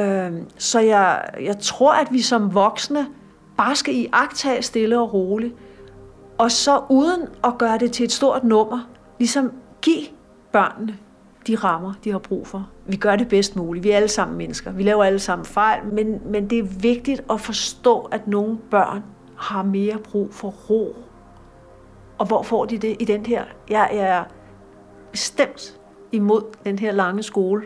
Øhm, 0.00 0.46
så 0.58 0.80
jeg, 0.80 1.24
jeg 1.40 1.58
tror, 1.58 1.92
at 1.92 2.06
vi 2.10 2.22
som 2.22 2.54
voksne 2.54 3.06
bare 3.56 3.76
skal 3.76 3.94
i 3.94 4.08
agtage 4.12 4.62
stille 4.62 5.00
og 5.00 5.14
roligt. 5.14 5.54
Og 6.38 6.50
så 6.50 6.80
uden 6.88 7.28
at 7.44 7.58
gøre 7.58 7.78
det 7.78 7.92
til 7.92 8.04
et 8.04 8.12
stort 8.12 8.44
nummer, 8.44 8.88
ligesom 9.18 9.52
give 9.82 10.04
børnene 10.52 10.98
de 11.46 11.54
rammer, 11.54 11.92
de 12.04 12.10
har 12.10 12.18
brug 12.18 12.46
for. 12.46 12.68
Vi 12.86 12.96
gør 12.96 13.16
det 13.16 13.28
bedst 13.28 13.56
muligt. 13.56 13.84
Vi 13.84 13.90
er 13.90 13.96
alle 13.96 14.08
sammen 14.08 14.38
mennesker. 14.38 14.72
Vi 14.72 14.82
laver 14.82 15.04
alle 15.04 15.18
sammen 15.18 15.44
fejl, 15.46 15.84
men, 15.92 16.20
men 16.24 16.50
det 16.50 16.58
er 16.58 16.62
vigtigt 16.62 17.24
at 17.30 17.40
forstå, 17.40 17.98
at 18.00 18.28
nogle 18.28 18.58
børn 18.70 19.04
har 19.36 19.62
mere 19.62 19.98
brug 19.98 20.34
for 20.34 20.48
ro. 20.48 20.96
Og 22.18 22.26
hvor 22.26 22.42
får 22.42 22.64
de 22.64 22.78
det 22.78 22.96
i 23.00 23.04
den 23.04 23.26
her? 23.26 23.44
Jeg 23.70 23.90
er 23.92 24.24
bestemt 25.12 25.80
imod 26.12 26.42
den 26.64 26.78
her 26.78 26.92
lange 26.92 27.22
skole, 27.22 27.62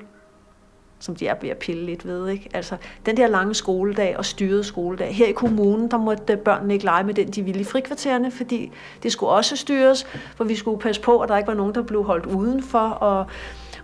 som 0.99 1.17
de 1.17 1.27
er 1.27 1.35
ved 1.43 1.49
at 1.49 1.57
pille 1.57 1.87
lidt 1.87 2.07
ved. 2.07 2.29
Ikke? 2.29 2.49
Altså, 2.55 2.77
den 3.07 3.17
der 3.17 3.27
lange 3.27 3.55
skoledag 3.55 4.17
og 4.17 4.25
styrede 4.25 4.65
skoledag. 4.65 5.15
Her 5.15 5.27
i 5.27 5.33
kommunen, 5.33 5.91
der 5.91 5.99
måtte 5.99 6.37
børnene 6.37 6.73
ikke 6.75 6.85
lege 6.85 7.05
med 7.05 7.15
den, 7.15 7.29
de 7.29 7.43
ville 7.43 7.61
i 7.61 7.65
frikvartererne, 7.65 8.31
fordi 8.31 8.73
det 9.03 9.13
skulle 9.13 9.31
også 9.31 9.57
styres, 9.57 10.05
for 10.37 10.45
vi 10.45 10.55
skulle 10.55 10.81
passe 10.81 11.03
på, 11.03 11.19
at 11.19 11.29
der 11.29 11.37
ikke 11.37 11.49
var 11.49 11.55
nogen, 11.55 11.75
der 11.75 11.83
blev 11.83 12.05
holdt 12.05 12.27
udenfor, 12.27 12.79
og 12.79 13.27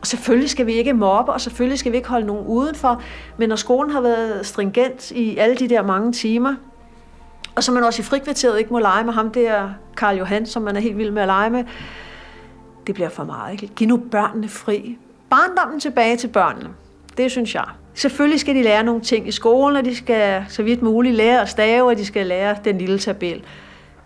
og 0.05 0.09
selvfølgelig 0.09 0.51
skal 0.51 0.67
vi 0.67 0.73
ikke 0.73 0.93
mobbe, 0.93 1.33
og 1.33 1.41
selvfølgelig 1.41 1.79
skal 1.79 1.93
vi 1.93 1.97
ikke 1.97 2.09
holde 2.09 2.27
nogen 2.27 2.47
udenfor, 2.47 3.03
men 3.37 3.49
når 3.49 3.57
skolen 3.57 3.93
har 3.93 4.01
været 4.01 4.47
stringent 4.47 5.11
i 5.11 5.37
alle 5.37 5.57
de 5.57 5.69
der 5.69 5.83
mange 5.83 6.13
timer, 6.13 6.55
og 7.55 7.65
så 7.65 7.73
man 7.73 7.85
også 7.85 8.03
i 8.03 8.05
frikvarteret 8.05 8.59
ikke 8.59 8.73
må 8.73 8.79
lege 8.79 9.05
med 9.05 9.13
ham 9.13 9.31
der, 9.31 9.71
Karl 9.97 10.17
Johan, 10.17 10.47
som 10.47 10.63
man 10.63 10.77
er 10.77 10.81
helt 10.81 10.99
vild 10.99 11.11
med 11.11 11.23
at 11.23 11.29
lege 11.29 11.51
med, 11.51 11.65
det 12.87 12.95
bliver 12.95 13.09
for 13.09 13.25
meget. 13.25 13.53
Ikke? 13.53 13.75
Giv 13.75 13.89
nu 13.89 13.97
børnene 13.97 14.49
fri. 14.49 14.99
Barndommen 15.31 15.81
tilbage 15.81 16.17
til 16.17 16.29
børnene. 16.29 16.69
Det 17.17 17.31
synes 17.31 17.55
jeg. 17.55 17.65
Selvfølgelig 17.95 18.41
skal 18.41 18.55
de 18.55 18.63
lære 18.63 18.83
nogle 18.83 19.01
ting 19.01 19.29
i 19.29 19.33
skolen, 19.33 19.77
og 19.77 19.85
de 19.85 19.97
skal 19.97 20.45
så 20.49 20.63
vidt 20.63 20.83
muligt 20.83 21.15
lære 21.15 21.41
at 21.41 21.49
stave, 21.49 21.89
og 21.89 21.97
de 21.97 22.07
skal 22.07 22.27
lære 22.27 22.57
den 22.65 22.79
lille 22.79 22.99
tabel. 22.99 23.43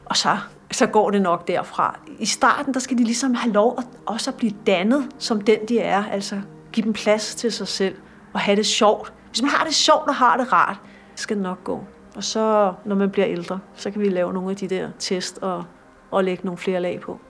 Og 0.04 0.16
så, 0.16 0.36
så 0.72 0.86
går 0.86 1.10
det 1.10 1.22
nok 1.22 1.48
derfra. 1.48 1.98
I 2.18 2.26
starten, 2.26 2.74
der 2.74 2.80
skal 2.80 2.98
de 2.98 3.04
ligesom 3.04 3.34
have 3.34 3.52
lov 3.52 3.74
at 3.78 3.84
også 4.06 4.30
at 4.30 4.36
blive 4.36 4.52
dannet 4.66 5.08
som 5.18 5.40
den, 5.40 5.58
de 5.68 5.78
er. 5.80 6.04
Altså 6.04 6.40
give 6.72 6.84
dem 6.84 6.92
plads 6.92 7.34
til 7.34 7.52
sig 7.52 7.68
selv 7.68 7.96
og 8.32 8.40
have 8.40 8.56
det 8.56 8.66
sjovt. 8.66 9.12
Hvis 9.30 9.42
man 9.42 9.50
har 9.50 9.64
det 9.64 9.74
sjovt 9.74 10.08
og 10.08 10.14
har 10.14 10.36
det 10.36 10.52
rart, 10.52 10.76
skal 11.14 11.36
det 11.36 11.42
nok 11.42 11.64
gå. 11.64 11.84
Og 12.16 12.24
så, 12.24 12.72
når 12.84 12.96
man 12.96 13.10
bliver 13.10 13.28
ældre, 13.28 13.60
så 13.74 13.90
kan 13.90 14.00
vi 14.00 14.08
lave 14.08 14.32
nogle 14.32 14.50
af 14.50 14.56
de 14.56 14.68
der 14.68 14.88
test 14.98 15.38
og, 15.38 15.64
og 16.10 16.24
lægge 16.24 16.44
nogle 16.44 16.58
flere 16.58 16.80
lag 16.80 17.00
på. 17.00 17.20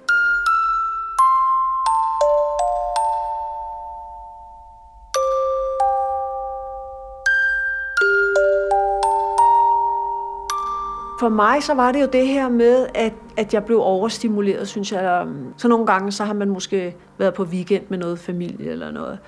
For 11.18 11.28
mig 11.28 11.62
så 11.62 11.74
var 11.74 11.92
det 11.92 12.00
jo 12.00 12.06
det 12.12 12.26
her 12.26 12.48
med, 12.48 12.86
at, 12.94 13.12
at 13.36 13.54
jeg 13.54 13.64
blev 13.64 13.80
overstimuleret, 13.80 14.68
synes 14.68 14.92
jeg. 14.92 15.22
Um, 15.22 15.54
så 15.56 15.68
nogle 15.68 15.86
gange 15.86 16.12
så 16.12 16.24
har 16.24 16.34
man 16.34 16.48
måske 16.48 16.96
været 17.18 17.34
på 17.34 17.42
weekend 17.42 17.84
med 17.88 17.98
noget 17.98 18.18
familie 18.18 18.70
eller 18.70 18.90
noget. 18.90 19.18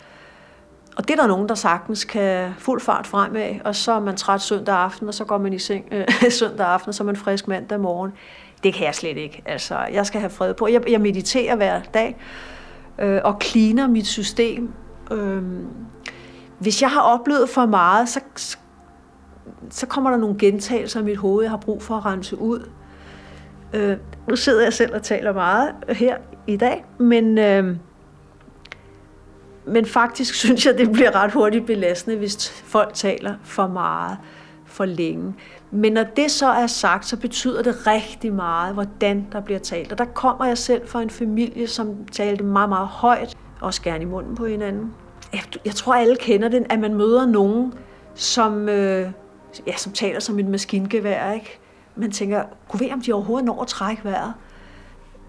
Og 0.96 1.08
det 1.08 1.14
er 1.14 1.20
der 1.20 1.26
nogen, 1.26 1.48
der 1.48 1.54
sagtens 1.54 2.04
kan 2.04 2.54
fuld 2.58 2.80
fart 2.80 3.06
fremad, 3.06 3.54
og 3.64 3.76
så 3.76 3.92
er 3.92 4.00
man 4.00 4.16
træt 4.16 4.40
søndag 4.40 4.74
aften, 4.74 5.08
og 5.08 5.14
så 5.14 5.24
går 5.24 5.38
man 5.38 5.52
i 5.52 5.58
seng 5.58 5.84
øh, 5.92 6.06
søndag 6.40 6.66
aften, 6.66 6.88
og 6.88 6.94
så 6.94 7.02
er 7.02 7.06
man 7.06 7.16
frisk 7.16 7.48
mandag 7.48 7.80
morgen. 7.80 8.12
Det 8.62 8.74
kan 8.74 8.86
jeg 8.86 8.94
slet 8.94 9.16
ikke. 9.16 9.42
Altså, 9.46 9.78
jeg 9.92 10.06
skal 10.06 10.20
have 10.20 10.30
fred 10.30 10.54
på. 10.54 10.68
Jeg, 10.68 10.90
jeg 10.90 11.00
mediterer 11.00 11.56
hver 11.56 11.80
dag, 11.94 12.16
øh, 12.98 13.20
og 13.24 13.38
cleaner 13.42 13.88
mit 13.88 14.06
system. 14.06 14.72
Øh, 15.12 15.42
hvis 16.58 16.82
jeg 16.82 16.90
har 16.90 17.00
oplevet 17.00 17.48
for 17.48 17.66
meget, 17.66 18.08
så, 18.08 18.20
så 18.36 18.56
så 19.70 19.86
kommer 19.86 20.10
der 20.10 20.16
nogle 20.16 20.38
gentagelser 20.38 21.00
i 21.00 21.04
mit 21.04 21.16
hoved, 21.16 21.42
jeg 21.42 21.50
har 21.50 21.56
brug 21.56 21.82
for 21.82 21.94
at 21.94 22.06
rense 22.06 22.38
ud. 22.38 22.68
Øh, 23.72 23.96
nu 24.28 24.36
sidder 24.36 24.62
jeg 24.62 24.72
selv 24.72 24.94
og 24.94 25.02
taler 25.02 25.32
meget 25.32 25.72
her 25.88 26.16
i 26.46 26.56
dag, 26.56 26.84
men... 26.98 27.38
Øh, 27.38 27.76
men 29.64 29.86
faktisk 29.86 30.34
synes 30.44 30.66
jeg, 30.66 30.78
det 30.78 30.92
bliver 30.92 31.14
ret 31.14 31.32
hurtigt 31.32 31.66
belastende, 31.66 32.16
hvis 32.16 32.50
folk 32.50 32.94
taler 32.94 33.34
for 33.42 33.66
meget, 33.66 34.18
for 34.64 34.84
længe. 34.84 35.34
Men 35.70 35.92
når 35.92 36.04
det 36.16 36.30
så 36.30 36.46
er 36.46 36.66
sagt, 36.66 37.06
så 37.06 37.16
betyder 37.16 37.62
det 37.62 37.86
rigtig 37.86 38.32
meget, 38.32 38.74
hvordan 38.74 39.26
der 39.32 39.40
bliver 39.40 39.60
talt. 39.60 39.92
Og 39.92 39.98
der 39.98 40.04
kommer 40.04 40.46
jeg 40.46 40.58
selv 40.58 40.88
fra 40.88 41.02
en 41.02 41.10
familie, 41.10 41.66
som 41.66 42.04
talte 42.12 42.44
meget, 42.44 42.68
meget 42.68 42.88
højt, 42.88 43.36
også 43.60 43.82
gerne 43.82 44.02
i 44.02 44.06
munden 44.06 44.34
på 44.34 44.46
hinanden. 44.46 44.94
Jeg 45.64 45.74
tror, 45.74 45.94
alle 45.94 46.16
kender 46.16 46.48
den, 46.48 46.66
at 46.70 46.78
man 46.78 46.94
møder 46.94 47.26
nogen, 47.26 47.74
som, 48.14 48.68
øh, 48.68 49.10
ja, 49.66 49.76
som 49.76 49.92
taler 49.92 50.20
som 50.20 50.38
et 50.38 50.46
maskingevær. 50.46 51.32
Ikke? 51.32 51.58
Man 51.96 52.10
tænker, 52.10 52.42
kunne 52.68 52.80
ved, 52.80 52.92
om 52.92 53.00
de 53.00 53.12
overhovedet 53.12 53.46
når 53.46 53.62
at 53.62 53.68
trække 53.68 54.04
vejret? 54.04 54.32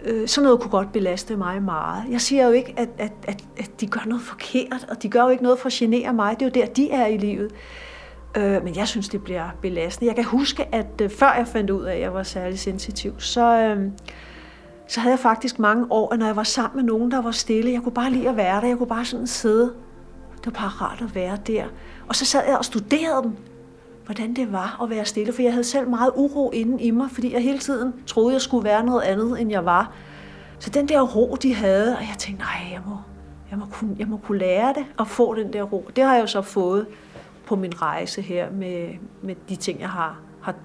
Øh, 0.05 0.27
sådan 0.27 0.43
noget 0.43 0.59
kunne 0.59 0.71
godt 0.71 0.91
belaste 0.91 1.35
mig 1.35 1.63
meget. 1.63 2.03
Jeg 2.09 2.21
siger 2.21 2.45
jo 2.45 2.51
ikke, 2.51 2.73
at, 2.77 2.89
at, 2.97 3.11
at, 3.23 3.43
at 3.57 3.81
de 3.81 3.87
gør 3.87 4.01
noget 4.05 4.21
forkert, 4.21 4.85
og 4.89 5.03
de 5.03 5.09
gør 5.09 5.23
jo 5.23 5.29
ikke 5.29 5.43
noget 5.43 5.59
for 5.59 5.67
at 5.67 5.73
genere 5.73 6.13
mig. 6.13 6.39
Det 6.39 6.45
er 6.45 6.49
jo 6.49 6.65
der, 6.65 6.73
de 6.73 6.91
er 6.91 7.07
i 7.07 7.17
livet. 7.17 7.51
Øh, 8.37 8.63
men 8.63 8.75
jeg 8.75 8.87
synes, 8.87 9.09
det 9.09 9.23
bliver 9.23 9.49
belastende. 9.61 10.07
Jeg 10.07 10.15
kan 10.15 10.25
huske, 10.25 10.75
at 10.75 11.01
øh, 11.01 11.09
før 11.09 11.33
jeg 11.37 11.47
fandt 11.47 11.69
ud 11.69 11.83
af, 11.83 11.95
at 11.95 12.01
jeg 12.01 12.13
var 12.13 12.23
særlig 12.23 12.59
sensitiv, 12.59 13.19
så, 13.19 13.57
øh, 13.57 13.91
så 14.87 14.99
havde 14.99 15.11
jeg 15.11 15.19
faktisk 15.19 15.59
mange 15.59 15.85
år, 15.89 16.15
når 16.15 16.25
jeg 16.25 16.35
var 16.35 16.43
sammen 16.43 16.77
med 16.77 16.83
nogen, 16.93 17.11
der 17.11 17.21
var 17.21 17.31
stille. 17.31 17.71
Jeg 17.71 17.81
kunne 17.81 17.93
bare 17.93 18.11
lide 18.11 18.29
at 18.29 18.37
være 18.37 18.61
der. 18.61 18.67
Jeg 18.67 18.77
kunne 18.77 18.87
bare 18.87 19.05
sådan 19.05 19.27
sidde. 19.27 19.73
Det 20.37 20.45
var 20.45 20.51
bare 20.51 20.69
rart 20.69 21.01
at 21.01 21.15
være 21.15 21.37
der. 21.47 21.65
Og 22.07 22.15
så 22.15 22.25
sad 22.25 22.41
jeg 22.47 22.57
og 22.57 22.65
studerede 22.65 23.23
dem 23.23 23.35
hvordan 24.05 24.33
det 24.33 24.51
var 24.51 24.79
at 24.83 24.89
være 24.89 25.05
stille, 25.05 25.33
for 25.33 25.41
jeg 25.41 25.51
havde 25.51 25.63
selv 25.63 25.89
meget 25.89 26.11
uro 26.15 26.51
inden 26.51 26.79
i 26.79 26.91
mig, 26.91 27.11
fordi 27.11 27.33
jeg 27.33 27.41
hele 27.41 27.59
tiden 27.59 27.93
troede, 28.07 28.33
jeg 28.33 28.41
skulle 28.41 28.63
være 28.63 28.85
noget 28.85 29.01
andet, 29.01 29.41
end 29.41 29.51
jeg 29.51 29.65
var. 29.65 29.91
Så 30.59 30.69
den 30.69 30.89
der 30.89 31.01
ro, 31.01 31.35
de 31.41 31.53
havde, 31.55 31.97
og 31.97 32.01
jeg 32.01 32.15
tænkte, 32.17 32.43
nej, 32.43 32.71
jeg 32.71 32.81
må, 32.85 32.97
jeg 33.51 33.59
må, 33.59 33.65
kunne, 33.71 33.95
jeg 33.99 34.07
må 34.07 34.17
kunne 34.17 34.37
lære 34.37 34.73
det 34.73 34.85
og 34.97 35.07
få 35.07 35.35
den 35.35 35.53
der 35.53 35.63
ro. 35.63 35.89
Det 35.95 36.03
har 36.03 36.13
jeg 36.13 36.21
jo 36.21 36.27
så 36.27 36.41
fået 36.41 36.87
på 37.45 37.55
min 37.55 37.81
rejse 37.81 38.21
her 38.21 38.51
med, 38.51 38.89
med 39.21 39.35
de 39.49 39.55
ting, 39.55 39.79
jeg 39.79 39.89
har, 39.89 40.19
har, 40.41 40.55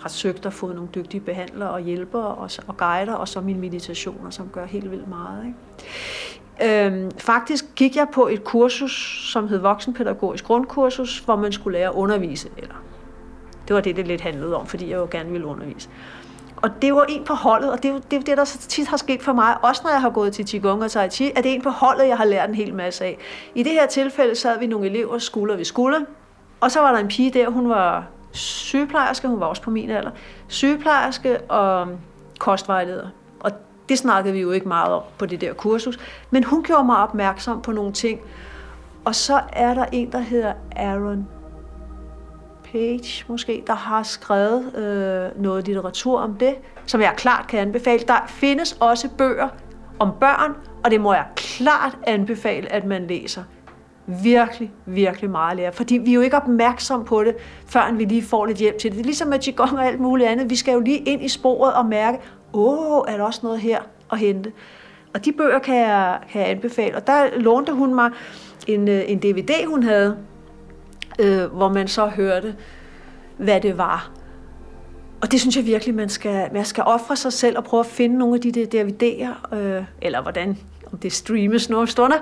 har 0.00 0.08
søgt 0.08 0.46
at 0.46 0.52
få 0.52 0.72
nogle 0.72 0.88
dygtige 0.94 1.20
behandlere 1.20 1.70
og 1.70 1.80
hjælpere 1.80 2.26
og, 2.26 2.50
og 2.66 2.76
guider, 2.76 3.14
og 3.14 3.28
så 3.28 3.40
mine 3.40 3.60
meditationer, 3.60 4.30
som 4.30 4.48
gør 4.48 4.66
helt 4.66 4.90
vildt 4.90 5.08
meget. 5.08 5.46
Ikke? 5.46 5.58
Øhm, 6.62 7.10
faktisk 7.18 7.64
gik 7.76 7.96
jeg 7.96 8.08
på 8.12 8.28
et 8.28 8.44
kursus, 8.44 9.28
som 9.32 9.48
hed 9.48 9.58
Voksenpædagogisk 9.58 10.44
Grundkursus, 10.44 11.18
hvor 11.18 11.36
man 11.36 11.52
skulle 11.52 11.78
lære 11.78 11.88
at 11.88 11.94
undervise, 11.94 12.48
eller 12.56 12.74
det 13.68 13.74
var 13.74 13.80
det, 13.80 13.96
det 13.96 14.06
lidt 14.06 14.20
handlede 14.20 14.56
om, 14.56 14.66
fordi 14.66 14.90
jeg 14.90 14.96
jo 14.96 15.08
gerne 15.10 15.30
ville 15.30 15.46
undervise. 15.46 15.88
Og 16.56 16.82
det 16.82 16.94
var 16.94 17.04
en 17.08 17.24
på 17.24 17.34
holdet, 17.34 17.72
og 17.72 17.82
det 17.82 17.90
er 17.90 17.98
det, 18.10 18.26
det, 18.26 18.36
der 18.36 18.44
så 18.44 18.58
tit 18.58 18.88
har 18.88 18.96
sket 18.96 19.22
for 19.22 19.32
mig, 19.32 19.64
også 19.64 19.80
når 19.84 19.90
jeg 19.90 20.00
har 20.00 20.10
gået 20.10 20.32
til 20.32 20.46
Qigong 20.46 20.82
og 20.82 20.90
Tai 20.90 21.10
Chi, 21.10 21.30
at 21.36 21.44
det 21.44 21.50
er 21.50 21.54
en 21.54 21.62
på 21.62 21.70
holdet, 21.70 22.08
jeg 22.08 22.16
har 22.16 22.24
lært 22.24 22.48
en 22.48 22.54
hel 22.54 22.74
masse 22.74 23.04
af. 23.04 23.18
I 23.54 23.62
det 23.62 23.72
her 23.72 23.86
tilfælde 23.86 24.34
sad 24.34 24.58
vi 24.58 24.66
nogle 24.66 24.86
elever 24.86 25.18
skulder 25.18 25.56
ved 25.56 25.64
skulder, 25.64 26.00
og 26.60 26.70
så 26.70 26.80
var 26.80 26.92
der 26.92 26.98
en 26.98 27.08
pige 27.08 27.30
der, 27.30 27.48
hun 27.48 27.68
var 27.68 28.04
sygeplejerske, 28.32 29.28
hun 29.28 29.40
var 29.40 29.46
også 29.46 29.62
på 29.62 29.70
min 29.70 29.90
alder, 29.90 30.10
sygeplejerske 30.48 31.40
og 31.40 31.88
kostvejleder. 32.38 33.08
Det 33.88 33.98
snakkede 33.98 34.34
vi 34.34 34.40
jo 34.40 34.50
ikke 34.50 34.68
meget 34.68 34.92
om 34.92 35.02
på 35.18 35.26
det 35.26 35.40
der 35.40 35.52
kursus, 35.52 35.98
men 36.30 36.44
hun 36.44 36.62
gjorde 36.62 36.84
mig 36.84 36.96
opmærksom 36.96 37.62
på 37.62 37.72
nogle 37.72 37.92
ting. 37.92 38.20
Og 39.04 39.14
så 39.14 39.40
er 39.52 39.74
der 39.74 39.84
en, 39.92 40.12
der 40.12 40.18
hedder 40.18 40.52
Aaron 40.76 41.26
Page 42.72 43.24
måske, 43.28 43.64
der 43.66 43.74
har 43.74 44.02
skrevet 44.02 44.74
øh, 44.76 45.42
noget 45.42 45.66
litteratur 45.66 46.20
om 46.20 46.34
det, 46.34 46.54
som 46.86 47.00
jeg 47.00 47.12
klart 47.16 47.46
kan 47.46 47.60
anbefale. 47.60 48.02
Der 48.08 48.24
findes 48.26 48.76
også 48.80 49.08
bøger 49.18 49.48
om 49.98 50.12
børn, 50.20 50.54
og 50.84 50.90
det 50.90 51.00
må 51.00 51.12
jeg 51.12 51.24
klart 51.36 51.98
anbefale, 52.06 52.72
at 52.72 52.84
man 52.84 53.06
læser. 53.06 53.42
Virkelig, 54.06 54.72
virkelig 54.86 55.30
meget 55.30 55.56
lære. 55.56 55.72
Fordi 55.72 55.98
vi 55.98 56.10
er 56.10 56.14
jo 56.14 56.20
ikke 56.20 56.36
opmærksom 56.36 57.04
på 57.04 57.24
det, 57.24 57.36
før 57.66 57.92
vi 57.92 58.04
lige 58.04 58.22
får 58.22 58.46
lidt 58.46 58.58
hjælp 58.58 58.78
til 58.78 58.90
det. 58.90 58.96
Det 58.96 59.02
er 59.02 59.06
ligesom 59.06 59.28
med 59.28 59.38
Qigong 59.38 59.78
og 59.78 59.86
alt 59.86 60.00
muligt 60.00 60.28
andet. 60.28 60.50
Vi 60.50 60.56
skal 60.56 60.72
jo 60.72 60.80
lige 60.80 60.98
ind 60.98 61.24
i 61.24 61.28
sporet 61.28 61.74
og 61.74 61.86
mærke, 61.86 62.18
åh, 62.54 63.04
er 63.08 63.16
der 63.16 63.24
også 63.24 63.40
noget 63.42 63.60
her 63.60 63.78
at 64.12 64.18
hente? 64.18 64.52
Og 65.14 65.24
de 65.24 65.32
bøger 65.32 65.58
kan 65.58 65.76
jeg, 65.76 66.18
kan 66.32 66.40
jeg 66.40 66.50
anbefale. 66.50 66.96
Og 66.96 67.06
der 67.06 67.26
lånte 67.36 67.72
hun 67.72 67.94
mig 67.94 68.10
en, 68.66 68.88
øh, 68.88 69.02
en 69.06 69.18
DVD, 69.18 69.66
hun 69.66 69.82
havde, 69.82 70.16
øh, 71.18 71.44
hvor 71.44 71.68
man 71.68 71.88
så 71.88 72.06
hørte, 72.06 72.54
hvad 73.36 73.60
det 73.60 73.78
var. 73.78 74.10
Og 75.22 75.32
det 75.32 75.40
synes 75.40 75.56
jeg 75.56 75.66
virkelig, 75.66 75.94
man 75.94 76.08
skal, 76.08 76.48
man 76.52 76.64
skal 76.64 76.84
ofre 76.86 77.16
sig 77.16 77.32
selv 77.32 77.58
og 77.58 77.64
prøve 77.64 77.80
at 77.80 77.86
finde 77.86 78.18
nogle 78.18 78.34
af 78.34 78.40
de 78.40 78.52
der 78.52 78.84
DVD'er, 78.84 79.56
øh, 79.56 79.84
eller 80.02 80.22
hvordan, 80.22 80.58
om 80.92 80.98
det 80.98 81.12
streames 81.12 81.70
nogle 81.70 81.88
stunder, 81.88 82.16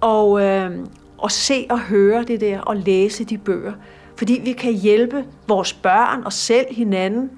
og, 0.00 0.42
øh, 0.42 0.70
og 1.18 1.30
se 1.30 1.66
og 1.70 1.80
høre 1.80 2.24
det 2.24 2.40
der, 2.40 2.60
og 2.60 2.76
læse 2.76 3.24
de 3.24 3.38
bøger. 3.38 3.72
Fordi 4.16 4.40
vi 4.44 4.52
kan 4.52 4.72
hjælpe 4.72 5.24
vores 5.48 5.72
børn 5.72 6.22
og 6.24 6.32
selv 6.32 6.66
hinanden 6.70 7.30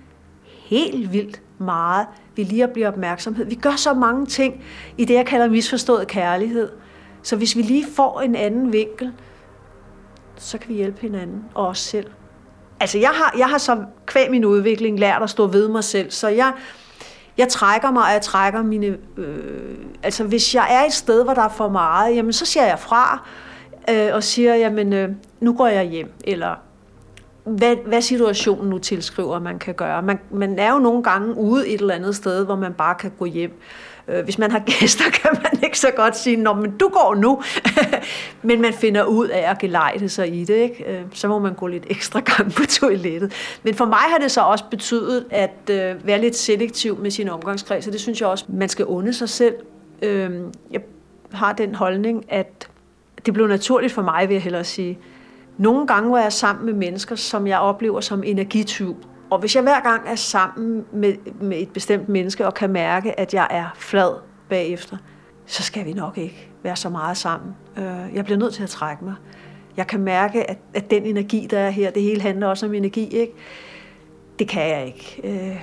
helt 0.45 1.13
vildt 1.13 1.43
meget 1.59 2.07
vi 2.37 2.43
lige 2.43 2.65
at 2.65 2.71
blive 2.71 2.89
opmærksomhed. 2.89 3.45
Vi 3.45 3.55
gør 3.55 3.77
så 3.77 3.95
mange 3.95 4.27
ting 4.27 4.65
i 4.99 5.05
det, 5.05 5.15
jeg 5.15 5.27
kalder 5.27 5.49
misforstået 5.49 6.07
kærlighed. 6.07 6.69
Så 7.23 7.37
hvis 7.37 7.57
vi 7.57 7.63
lige 7.63 7.87
får 7.97 8.21
en 8.21 8.35
anden 8.35 8.73
vinkel, 8.73 9.13
så 10.37 10.59
kan 10.59 10.69
vi 10.69 10.75
hjælpe 10.75 11.01
hinanden 11.01 11.45
og 11.55 11.67
os 11.67 11.79
selv. 11.79 12.07
Altså 12.81 12.99
jeg 12.99 13.11
har, 13.11 13.35
jeg 13.39 13.47
har 13.47 13.59
så 13.59 13.85
kvæg 14.07 14.31
min 14.31 14.45
udvikling 14.45 14.99
lært 14.99 15.23
at 15.23 15.31
stå 15.31 15.47
ved 15.47 15.69
mig 15.69 15.85
selv, 15.85 16.11
så 16.11 16.29
jeg, 16.29 16.53
jeg 17.39 17.49
trækker 17.49 17.91
mig, 17.91 18.03
og 18.03 18.13
jeg 18.13 18.23
trækker 18.23 18.63
mine... 18.63 18.99
Øh, 19.17 19.77
altså 20.03 20.25
hvis 20.25 20.55
jeg 20.55 20.67
er 20.71 20.87
et 20.87 20.93
sted, 20.93 21.25
hvor 21.25 21.35
der 21.35 21.43
er 21.43 21.49
for 21.49 21.69
meget, 21.69 22.17
jamen 22.17 22.33
så 22.33 22.47
siger 22.47 22.67
jeg 22.67 22.79
fra, 22.79 23.29
øh, 23.91 24.15
og 24.15 24.25
siger, 24.25 24.55
jamen 24.55 24.93
øh, 24.93 25.09
nu 25.41 25.53
går 25.53 25.67
jeg 25.67 25.85
hjem, 25.85 26.13
eller 26.25 26.55
hvad, 27.45 27.77
hvad 27.87 28.03
situationen 28.03 28.71
nu 28.71 28.79
tilskriver, 28.79 29.39
man 29.39 29.59
kan 29.59 29.75
gøre. 29.75 30.03
Man, 30.03 30.19
man 30.31 30.59
er 30.59 30.73
jo 30.73 30.79
nogle 30.79 31.03
gange 31.03 31.37
ude 31.37 31.69
et 31.69 31.81
eller 31.81 31.95
andet 31.95 32.17
sted, 32.17 32.45
hvor 32.45 32.57
man 32.57 32.73
bare 32.73 32.95
kan 32.95 33.13
gå 33.19 33.25
hjem. 33.25 33.61
Øh, 34.09 34.25
hvis 34.25 34.39
man 34.39 34.51
har 34.51 34.59
gæster, 34.81 35.05
kan 35.11 35.31
man 35.43 35.63
ikke 35.65 35.79
så 35.79 35.91
godt 35.97 36.17
sige, 36.17 36.37
Nå, 36.37 36.53
men 36.53 36.77
du 36.77 36.89
går 36.89 37.15
nu. 37.15 37.43
men 38.49 38.61
man 38.61 38.73
finder 38.73 39.05
ud 39.05 39.29
af 39.29 39.51
at 39.51 39.59
gelejte 39.59 40.09
sig 40.09 40.35
i 40.41 40.45
det. 40.45 40.55
Ikke? 40.55 40.85
Øh, 40.85 41.03
så 41.13 41.29
må 41.29 41.39
man 41.39 41.55
gå 41.55 41.67
lidt 41.67 41.85
ekstra 41.91 42.21
gang 42.21 42.53
på 42.53 42.63
toilettet. 42.67 43.33
Men 43.63 43.75
for 43.75 43.85
mig 43.85 43.99
har 43.99 44.19
det 44.19 44.31
så 44.31 44.41
også 44.41 44.65
betydet 44.71 45.25
at 45.31 45.71
øh, 45.71 46.07
være 46.07 46.21
lidt 46.21 46.37
selektiv 46.37 46.99
med 46.99 47.11
sin 47.11 47.29
omgangskreds, 47.29 47.87
og 47.87 47.93
det 47.93 48.01
synes 48.01 48.21
jeg 48.21 48.29
også, 48.29 48.45
man 48.49 48.69
skal 48.69 48.85
unde 48.85 49.13
sig 49.13 49.29
selv. 49.29 49.55
jeg 50.71 50.81
har 51.33 51.53
den 51.53 51.75
holdning, 51.75 52.25
at 52.29 52.69
det 53.27 53.35
blev 53.35 53.47
naturligt 53.47 53.93
for 53.93 54.03
mig, 54.03 54.29
vil 54.29 54.35
jeg 54.35 54.43
hellere 54.43 54.65
sige. 54.65 54.99
Nogle 55.61 55.87
gange 55.87 56.11
var 56.11 56.21
jeg 56.21 56.33
sammen 56.33 56.67
med 56.67 56.75
mennesker, 56.75 57.15
som 57.15 57.47
jeg 57.47 57.59
oplever 57.59 58.01
som 58.01 58.23
energityv. 58.25 58.97
Og 59.31 59.39
hvis 59.39 59.55
jeg 59.55 59.63
hver 59.63 59.81
gang 59.81 60.09
er 60.09 60.15
sammen 60.15 60.85
med, 60.93 61.15
med 61.41 61.63
et 61.63 61.71
bestemt 61.73 62.09
menneske 62.09 62.47
og 62.47 62.55
kan 62.55 62.71
mærke, 62.71 63.21
at 63.21 63.35
jeg 63.35 63.47
er 63.51 63.67
flad 63.75 64.15
bagefter, 64.49 64.97
så 65.47 65.63
skal 65.63 65.87
vi 65.87 65.93
nok 65.93 66.19
ikke 66.19 66.51
være 66.63 66.77
så 66.77 66.89
meget 66.89 67.17
sammen. 67.17 67.57
Øh, 67.77 68.15
jeg 68.15 68.25
bliver 68.25 68.39
nødt 68.39 68.55
til 68.55 68.63
at 68.63 68.69
trække 68.69 69.05
mig. 69.05 69.15
Jeg 69.77 69.87
kan 69.87 70.01
mærke, 70.01 70.51
at, 70.51 70.59
at 70.75 70.91
den 70.91 71.03
energi, 71.03 71.47
der 71.51 71.59
er 71.59 71.71
her, 71.71 71.91
det 71.91 72.03
hele 72.03 72.21
handler 72.21 72.47
også 72.47 72.67
om 72.67 72.75
energi, 72.75 73.09
ikke? 73.09 73.33
Det 74.39 74.49
kan 74.49 74.69
jeg 74.69 74.87
ikke. 74.87 75.21
Øh, 75.25 75.61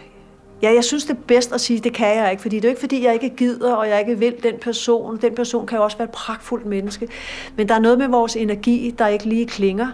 Ja, 0.62 0.74
jeg 0.74 0.84
synes, 0.84 1.06
det 1.06 1.14
er 1.14 1.22
bedst 1.28 1.52
at 1.54 1.62
sige, 1.62 1.80
det 1.80 1.94
kan 1.94 2.18
jeg 2.18 2.32
ikke, 2.32 2.42
fordi 2.42 2.56
det 2.56 2.66
er 2.66 2.70
jo 2.70 2.72
ikke, 2.72 2.80
fordi 2.80 3.06
jeg 3.06 3.14
ikke 3.14 3.30
gider, 3.30 3.74
og 3.74 3.90
jeg 3.90 4.00
ikke 4.00 4.20
vil 4.20 4.44
den 4.44 4.56
person. 4.62 5.18
Den 5.18 5.36
person 5.36 5.68
kan 5.68 5.78
jo 5.78 5.84
også 5.84 5.98
være 5.98 6.06
et 6.06 6.12
pragtfuldt 6.12 6.66
menneske. 6.66 7.08
Men 7.56 7.70
der 7.70 7.76
er 7.76 7.80
noget 7.80 7.98
med 7.98 8.08
vores 8.08 8.36
energi, 8.36 8.96
der 8.98 9.08
ikke 9.08 9.26
lige 9.26 9.46
klinger. 9.46 9.88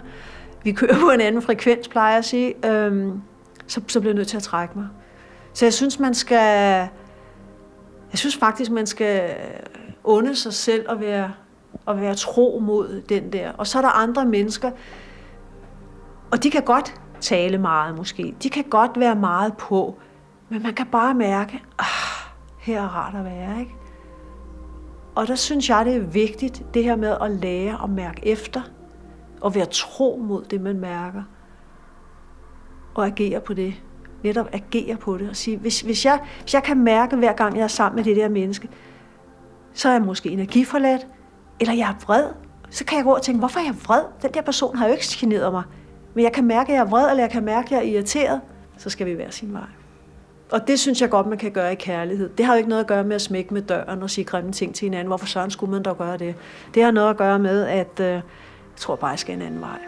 Vi 0.62 0.72
kører 0.72 1.00
på 1.00 1.10
en 1.10 1.20
anden 1.20 1.42
frekvens, 1.42 1.88
plejer 1.88 2.10
jeg 2.10 2.18
at 2.18 2.24
sige. 2.24 2.66
Øhm, 2.66 3.20
så, 3.66 3.80
så 3.86 4.00
bliver 4.00 4.12
jeg 4.12 4.16
nødt 4.16 4.28
til 4.28 4.36
at 4.36 4.42
trække 4.42 4.78
mig. 4.78 4.86
Så 5.52 5.64
jeg 5.64 5.72
synes, 5.72 5.98
man 5.98 6.14
skal... 6.14 6.88
Jeg 8.10 8.18
synes 8.18 8.36
faktisk, 8.36 8.70
man 8.70 8.86
skal 8.86 9.30
unde 10.04 10.36
sig 10.36 10.52
selv 10.52 10.88
og 10.88 11.00
være, 11.00 11.32
og 11.86 12.00
være 12.00 12.14
tro 12.14 12.62
mod 12.62 13.02
den 13.08 13.32
der. 13.32 13.52
Og 13.52 13.66
så 13.66 13.78
er 13.78 13.82
der 13.82 13.88
andre 13.88 14.24
mennesker, 14.24 14.70
og 16.30 16.42
de 16.42 16.50
kan 16.50 16.62
godt 16.62 16.94
tale 17.20 17.58
meget 17.58 17.96
måske. 17.96 18.34
De 18.42 18.50
kan 18.50 18.64
godt 18.70 19.00
være 19.00 19.14
meget 19.14 19.56
på. 19.56 19.98
Men 20.54 20.62
man 20.62 20.74
kan 20.74 20.86
bare 20.86 21.14
mærke, 21.14 21.62
ah, 21.78 21.86
her 22.58 22.82
er 22.82 22.88
rart 22.88 23.14
at 23.14 23.24
være, 23.24 23.60
ikke? 23.60 23.74
Og 25.14 25.28
der 25.28 25.34
synes 25.34 25.68
jeg, 25.68 25.84
det 25.84 25.96
er 25.96 26.00
vigtigt, 26.00 26.62
det 26.74 26.84
her 26.84 26.96
med 26.96 27.16
at 27.20 27.30
lære 27.30 27.80
at 27.84 27.90
mærke 27.90 28.26
efter, 28.26 28.62
og 29.40 29.54
være 29.54 29.66
tro 29.66 30.22
mod 30.24 30.44
det, 30.44 30.60
man 30.60 30.80
mærker, 30.80 31.22
og 32.94 33.06
agere 33.06 33.40
på 33.40 33.54
det. 33.54 33.74
Netop 34.22 34.48
agere 34.52 34.96
på 34.96 35.18
det 35.18 35.30
og 35.30 35.36
sige, 35.36 35.56
hvis, 35.56 35.80
hvis, 35.80 36.04
jeg, 36.04 36.20
hvis 36.40 36.54
jeg 36.54 36.62
kan 36.62 36.78
mærke 36.78 37.16
hver 37.16 37.32
gang, 37.32 37.56
jeg 37.56 37.62
er 37.62 37.68
sammen 37.68 37.96
med 37.96 38.04
det 38.04 38.16
der 38.16 38.28
menneske, 38.28 38.68
så 39.72 39.88
er 39.88 39.92
jeg 39.92 40.02
måske 40.02 40.30
energiforladt, 40.30 41.06
eller 41.60 41.74
jeg 41.74 41.88
er 41.88 42.04
vred, 42.04 42.24
så 42.70 42.84
kan 42.84 42.96
jeg 42.96 43.04
gå 43.04 43.10
og 43.10 43.22
tænke, 43.22 43.38
hvorfor 43.38 43.60
er 43.60 43.64
jeg 43.64 43.76
vred? 43.86 44.02
Den 44.22 44.34
der 44.34 44.42
person 44.42 44.76
har 44.76 44.86
jo 44.86 44.92
ikke 44.92 45.04
generet 45.18 45.52
mig. 45.52 45.62
Men 46.14 46.24
jeg 46.24 46.32
kan 46.32 46.44
mærke, 46.44 46.72
at 46.72 46.74
jeg 46.76 46.84
er 46.84 46.88
vred, 46.90 47.10
eller 47.10 47.22
jeg 47.22 47.30
kan 47.30 47.44
mærke, 47.44 47.66
at 47.66 47.70
jeg 47.70 47.78
er 47.78 47.92
irriteret. 47.92 48.40
Så 48.76 48.90
skal 48.90 49.06
vi 49.06 49.18
være 49.18 49.32
sin 49.32 49.52
vej. 49.52 49.83
Og 50.50 50.68
det 50.68 50.80
synes 50.80 51.00
jeg 51.00 51.10
godt, 51.10 51.26
man 51.26 51.38
kan 51.38 51.50
gøre 51.52 51.72
i 51.72 51.76
kærlighed. 51.76 52.30
Det 52.38 52.46
har 52.46 52.52
jo 52.54 52.56
ikke 52.56 52.68
noget 52.68 52.82
at 52.82 52.86
gøre 52.86 53.04
med 53.04 53.14
at 53.14 53.22
smække 53.22 53.54
med 53.54 53.62
døren 53.62 54.02
og 54.02 54.10
sige 54.10 54.24
grimme 54.24 54.52
ting 54.52 54.74
til 54.74 54.86
hinanden. 54.86 55.06
Hvorfor 55.06 55.26
søren 55.26 55.50
skulle 55.50 55.72
man 55.72 55.82
dog 55.82 55.98
gøre 55.98 56.16
det? 56.16 56.34
Det 56.74 56.82
har 56.82 56.90
noget 56.90 57.10
at 57.10 57.16
gøre 57.16 57.38
med, 57.38 57.66
at 57.66 58.00
øh, 58.00 58.06
jeg 58.06 58.22
tror 58.76 58.96
bare, 58.96 59.10
jeg 59.10 59.18
skal 59.18 59.34
en 59.34 59.42
anden 59.42 59.60
vej. 59.60 59.78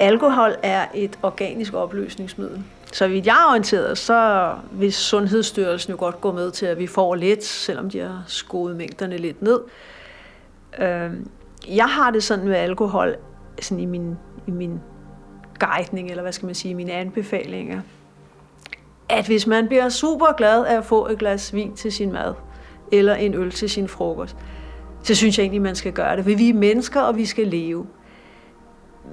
Alkohol 0.00 0.56
er 0.62 0.86
et 0.94 1.18
organisk 1.22 1.74
opløsningsmiddel. 1.74 2.64
Så 2.92 3.08
vidt 3.08 3.26
jeg 3.26 3.44
er 3.46 3.50
orienteret, 3.50 3.98
så 3.98 4.52
vil 4.72 4.92
Sundhedsstyrelsen 4.92 5.90
jo 5.90 5.98
godt 5.98 6.20
gå 6.20 6.32
med 6.32 6.50
til, 6.50 6.66
at 6.66 6.78
vi 6.78 6.86
får 6.86 7.14
lidt, 7.14 7.44
selvom 7.44 7.90
de 7.90 7.98
har 7.98 8.24
skoet 8.26 8.76
mængderne 8.76 9.16
lidt 9.16 9.42
ned. 9.42 9.60
Øhm, 10.78 11.30
jeg 11.68 11.84
har 11.84 12.10
det 12.10 12.22
sådan 12.22 12.44
med 12.44 12.56
alkohol, 12.56 13.16
sådan 13.60 13.80
i 13.80 13.86
min, 13.86 14.16
i 14.46 14.50
min 14.50 14.80
guidning, 15.58 16.10
eller 16.10 16.22
hvad 16.22 16.32
skal 16.32 16.46
man 16.46 16.54
sige, 16.54 16.74
mine 16.74 16.92
anbefalinger, 16.92 17.80
at 19.08 19.26
hvis 19.26 19.46
man 19.46 19.68
bliver 19.68 19.88
super 19.88 20.32
glad 20.36 20.64
af 20.64 20.76
at 20.76 20.84
få 20.84 21.06
et 21.06 21.18
glas 21.18 21.54
vin 21.54 21.76
til 21.76 21.92
sin 21.92 22.12
mad, 22.12 22.34
eller 22.92 23.14
en 23.14 23.34
øl 23.34 23.50
til 23.50 23.70
sin 23.70 23.88
frokost, 23.88 24.36
så 25.02 25.14
synes 25.14 25.38
jeg 25.38 25.44
egentlig, 25.44 25.62
man 25.62 25.74
skal 25.74 25.92
gøre 25.92 26.16
det. 26.16 26.24
For 26.24 26.36
vi 26.36 26.48
er 26.48 26.54
mennesker, 26.54 27.00
og 27.00 27.16
vi 27.16 27.26
skal 27.26 27.46
leve. 27.46 27.86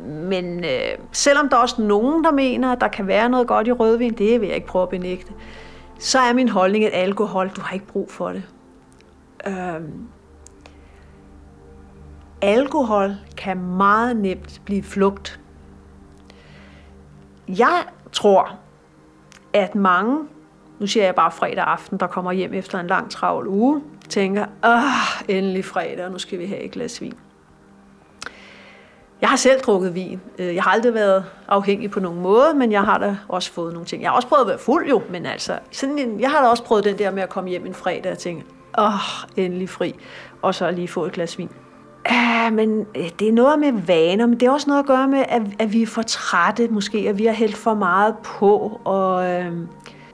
Men 0.05 0.63
øh, 0.63 0.97
selvom 1.11 1.49
der 1.49 1.57
er 1.57 1.61
også 1.61 1.81
nogen, 1.81 2.23
der 2.23 2.31
mener, 2.31 2.71
at 2.71 2.81
der 2.81 2.87
kan 2.87 3.07
være 3.07 3.29
noget 3.29 3.47
godt 3.47 3.67
i 3.67 3.71
rødvin, 3.71 4.13
det 4.13 4.41
vil 4.41 4.47
jeg 4.47 4.55
ikke 4.55 4.67
prøve 4.67 4.83
at 4.83 4.89
benægte, 4.89 5.33
så 5.99 6.19
er 6.19 6.33
min 6.33 6.49
holdning, 6.49 6.85
at 6.85 6.91
alkohol, 6.93 7.49
du 7.55 7.61
har 7.61 7.73
ikke 7.73 7.87
brug 7.87 8.11
for 8.11 8.29
det. 8.29 8.43
Øhm, 9.47 10.07
alkohol 12.41 13.15
kan 13.37 13.57
meget 13.57 14.17
nemt 14.17 14.61
blive 14.65 14.83
flugt. 14.83 15.39
Jeg 17.47 17.83
tror, 18.11 18.55
at 19.53 19.75
mange, 19.75 20.27
nu 20.79 20.87
siger 20.87 21.05
jeg 21.05 21.15
bare 21.15 21.31
fredag 21.31 21.63
aften, 21.63 21.97
der 21.97 22.07
kommer 22.07 22.31
hjem 22.31 22.53
efter 22.53 22.79
en 22.79 22.87
lang 22.87 23.11
travl 23.11 23.47
uge, 23.47 23.81
tænker, 24.09 24.45
åh, 24.65 25.35
endelig 25.35 25.65
fredag, 25.65 26.11
nu 26.11 26.17
skal 26.17 26.39
vi 26.39 26.45
have 26.45 26.59
et 26.61 26.71
glas 26.71 27.01
vin. 27.01 27.13
Jeg 29.21 29.29
har 29.29 29.37
selv 29.37 29.59
drukket 29.59 29.95
vin. 29.95 30.21
Øh, 30.37 30.55
jeg 30.55 30.63
har 30.63 30.71
aldrig 30.71 30.93
været 30.93 31.25
afhængig 31.47 31.91
på 31.91 31.99
nogen 31.99 32.21
måde, 32.21 32.53
men 32.53 32.71
jeg 32.71 32.81
har 32.81 32.97
da 32.97 33.17
også 33.27 33.51
fået 33.51 33.73
nogle 33.73 33.85
ting. 33.85 34.01
Jeg 34.01 34.09
har 34.09 34.15
også 34.15 34.27
prøvet 34.27 34.41
at 34.41 34.47
være 34.47 34.59
fuld 34.59 34.89
jo, 34.89 35.01
men 35.09 35.25
altså, 35.25 35.59
sådan 35.71 35.99
en, 35.99 36.19
jeg 36.19 36.31
har 36.31 36.41
da 36.41 36.47
også 36.47 36.63
prøvet 36.63 36.83
den 36.83 36.97
der 36.97 37.11
med 37.11 37.23
at 37.23 37.29
komme 37.29 37.49
hjem 37.49 37.65
en 37.65 37.73
fredag 37.73 38.11
og 38.11 38.17
tænke, 38.17 38.45
åh, 38.77 38.85
oh, 38.85 38.99
endelig 39.37 39.69
fri, 39.69 39.95
og 40.41 40.55
så 40.55 40.71
lige 40.71 40.87
få 40.87 41.05
et 41.05 41.11
glas 41.11 41.37
vin. 41.37 41.49
Ja, 42.11 42.49
men 42.49 42.85
øh, 42.95 43.09
det 43.19 43.27
er 43.27 43.33
noget 43.33 43.59
med 43.59 43.71
vaner, 43.71 44.25
men 44.25 44.39
det 44.39 44.47
er 44.47 44.51
også 44.51 44.69
noget 44.69 44.79
at 44.79 44.87
gøre 44.87 45.07
med, 45.07 45.23
at, 45.29 45.41
at 45.59 45.73
vi 45.73 45.81
er 45.81 45.87
for 45.87 46.01
trætte 46.01 46.67
måske, 46.67 46.97
at 47.09 47.17
vi 47.17 47.25
har 47.25 47.33
hældt 47.33 47.57
for 47.57 47.73
meget 47.73 48.15
på. 48.23 48.81
Og, 48.83 49.29
øh, 49.31 49.53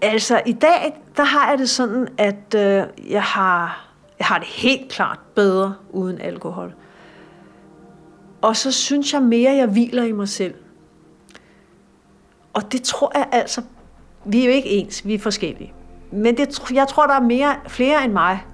altså, 0.02 0.42
i 0.46 0.54
dag, 0.54 1.02
der 1.18 1.24
har 1.24 1.50
jeg 1.50 1.60
det 1.60 1.70
sådan, 1.70 2.08
at 2.18 2.56
øh, 2.56 3.12
jeg, 3.12 3.24
har, 3.24 3.88
jeg 4.20 4.28
har 4.28 4.38
det 4.38 4.48
helt 4.48 4.92
klart 4.92 5.20
bedre 5.36 5.74
uden 5.90 6.22
alkohol. 6.22 6.74
Og 8.46 8.56
så 8.56 8.72
synes 8.72 9.14
jeg 9.14 9.22
mere, 9.22 9.54
jeg 9.54 9.68
hviler 9.68 10.04
i 10.04 10.12
mig 10.12 10.30
selv. 10.30 10.54
Og 12.54 12.72
det 12.72 12.82
tror 12.84 13.12
jeg 13.16 13.28
altså, 13.32 13.62
vi 14.26 14.42
er 14.42 14.46
jo 14.46 14.52
ikke 14.52 14.70
ens, 14.70 15.06
vi 15.06 15.14
er 15.14 15.20
forskellige. 15.20 15.74
Men 16.12 16.38
det, 16.38 16.72
jeg 16.74 16.88
tror, 16.88 17.08
der 17.08 17.14
er 17.14 17.22
mere, 17.22 17.56
flere 17.68 18.04
end 18.04 18.14
mig, 18.14 18.46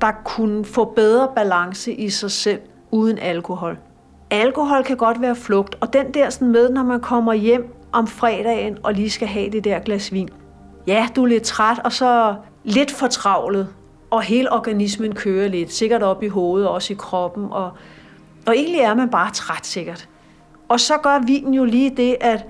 der 0.00 0.12
kunne 0.24 0.64
få 0.64 0.84
bedre 0.84 1.28
balance 1.36 1.92
i 1.92 2.10
sig 2.10 2.30
selv 2.30 2.60
uden 2.90 3.18
alkohol. 3.18 3.78
Alkohol 4.30 4.84
kan 4.84 4.96
godt 4.96 5.20
være 5.20 5.36
flugt, 5.36 5.76
og 5.80 5.92
den 5.92 6.14
der 6.14 6.30
sådan 6.30 6.48
med, 6.48 6.70
når 6.70 6.82
man 6.82 7.00
kommer 7.00 7.32
hjem 7.32 7.74
om 7.92 8.06
fredagen 8.06 8.78
og 8.82 8.94
lige 8.94 9.10
skal 9.10 9.28
have 9.28 9.50
det 9.50 9.64
der 9.64 9.78
glas 9.78 10.12
vin. 10.12 10.28
Ja, 10.86 11.08
du 11.16 11.22
er 11.22 11.26
lidt 11.26 11.42
træt, 11.42 11.78
og 11.84 11.92
så 11.92 12.34
lidt 12.64 12.90
fortravlet, 12.90 13.68
og 14.10 14.22
hele 14.22 14.52
organismen 14.52 15.14
kører 15.14 15.48
lidt, 15.48 15.72
sikkert 15.72 16.02
op 16.02 16.22
i 16.22 16.28
hovedet 16.28 16.68
og 16.68 16.74
også 16.74 16.92
i 16.92 16.96
kroppen, 16.96 17.46
og 17.50 17.70
og 18.46 18.56
egentlig 18.56 18.80
er 18.80 18.94
man 18.94 19.10
bare 19.10 19.30
træt 19.30 19.66
sikkert. 19.66 20.08
Og 20.68 20.80
så 20.80 20.98
gør 21.02 21.18
vinen 21.26 21.54
jo 21.54 21.64
lige 21.64 21.96
det, 21.96 22.16
at 22.20 22.46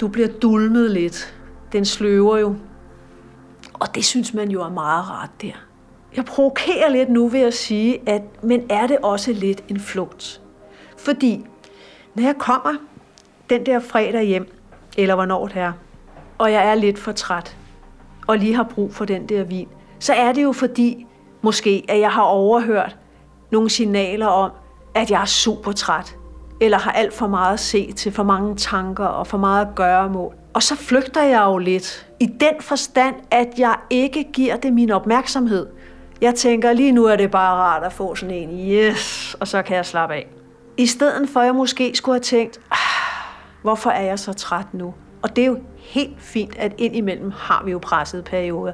du 0.00 0.08
bliver 0.08 0.28
dulmet 0.28 0.90
lidt. 0.90 1.34
Den 1.72 1.84
sløver 1.84 2.38
jo. 2.38 2.54
Og 3.74 3.94
det 3.94 4.04
synes 4.04 4.34
man 4.34 4.50
jo 4.50 4.62
er 4.62 4.68
meget 4.68 5.10
rart 5.10 5.30
der. 5.42 5.52
Jeg 6.16 6.24
provokerer 6.24 6.88
lidt 6.88 7.08
nu 7.08 7.28
ved 7.28 7.40
at 7.40 7.54
sige, 7.54 8.08
at 8.08 8.22
men 8.42 8.66
er 8.70 8.86
det 8.86 8.98
også 8.98 9.32
lidt 9.32 9.64
en 9.68 9.80
flugt? 9.80 10.40
Fordi 10.98 11.46
når 12.14 12.22
jeg 12.22 12.34
kommer 12.38 12.74
den 13.50 13.66
der 13.66 13.80
fredag 13.80 14.24
hjem, 14.24 14.54
eller 14.98 15.14
hvornår 15.14 15.46
det 15.46 15.56
er, 15.56 15.72
og 16.38 16.52
jeg 16.52 16.70
er 16.70 16.74
lidt 16.74 16.98
for 16.98 17.12
træt, 17.12 17.56
og 18.26 18.38
lige 18.38 18.54
har 18.54 18.62
brug 18.62 18.94
for 18.94 19.04
den 19.04 19.28
der 19.28 19.44
vin, 19.44 19.68
så 19.98 20.12
er 20.12 20.32
det 20.32 20.42
jo 20.42 20.52
fordi, 20.52 21.06
måske, 21.42 21.84
at 21.88 22.00
jeg 22.00 22.10
har 22.10 22.22
overhørt 22.22 22.96
nogle 23.50 23.70
signaler 23.70 24.26
om, 24.26 24.50
at 24.94 25.10
jeg 25.10 25.20
er 25.20 25.26
super 25.26 25.72
træt, 25.72 26.16
eller 26.60 26.78
har 26.78 26.92
alt 26.92 27.14
for 27.14 27.26
meget 27.26 27.52
at 27.52 27.60
se 27.60 27.92
til, 27.92 28.12
for 28.12 28.22
mange 28.22 28.56
tanker 28.56 29.04
og 29.04 29.26
for 29.26 29.38
meget 29.38 29.66
at 29.66 29.74
gøre 29.74 30.08
mål. 30.08 30.34
Og 30.54 30.62
så 30.62 30.76
flygter 30.76 31.22
jeg 31.22 31.42
jo 31.44 31.58
lidt 31.58 32.06
i 32.20 32.26
den 32.26 32.60
forstand, 32.60 33.14
at 33.30 33.48
jeg 33.58 33.76
ikke 33.90 34.24
giver 34.32 34.56
det 34.56 34.72
min 34.72 34.90
opmærksomhed. 34.90 35.66
Jeg 36.20 36.34
tænker, 36.34 36.72
lige 36.72 36.92
nu 36.92 37.04
er 37.04 37.16
det 37.16 37.30
bare 37.30 37.54
rart 37.56 37.82
at 37.82 37.92
få 37.92 38.14
sådan 38.14 38.34
en, 38.34 38.70
yes, 38.70 39.36
og 39.40 39.48
så 39.48 39.62
kan 39.62 39.76
jeg 39.76 39.86
slappe 39.86 40.14
af. 40.14 40.26
I 40.76 40.86
stedet 40.86 41.28
for, 41.28 41.40
at 41.40 41.46
jeg 41.46 41.54
måske 41.54 41.92
skulle 41.94 42.14
have 42.14 42.20
tænkt, 42.20 42.60
ah, 42.70 42.78
hvorfor 43.62 43.90
er 43.90 44.02
jeg 44.02 44.18
så 44.18 44.32
træt 44.32 44.74
nu? 44.74 44.94
Og 45.22 45.36
det 45.36 45.42
er 45.42 45.46
jo 45.46 45.58
helt 45.76 46.16
fint, 46.22 46.56
at 46.56 46.72
indimellem 46.78 47.32
har 47.36 47.62
vi 47.64 47.70
jo 47.70 47.78
pressede 47.78 48.22
perioder. 48.22 48.72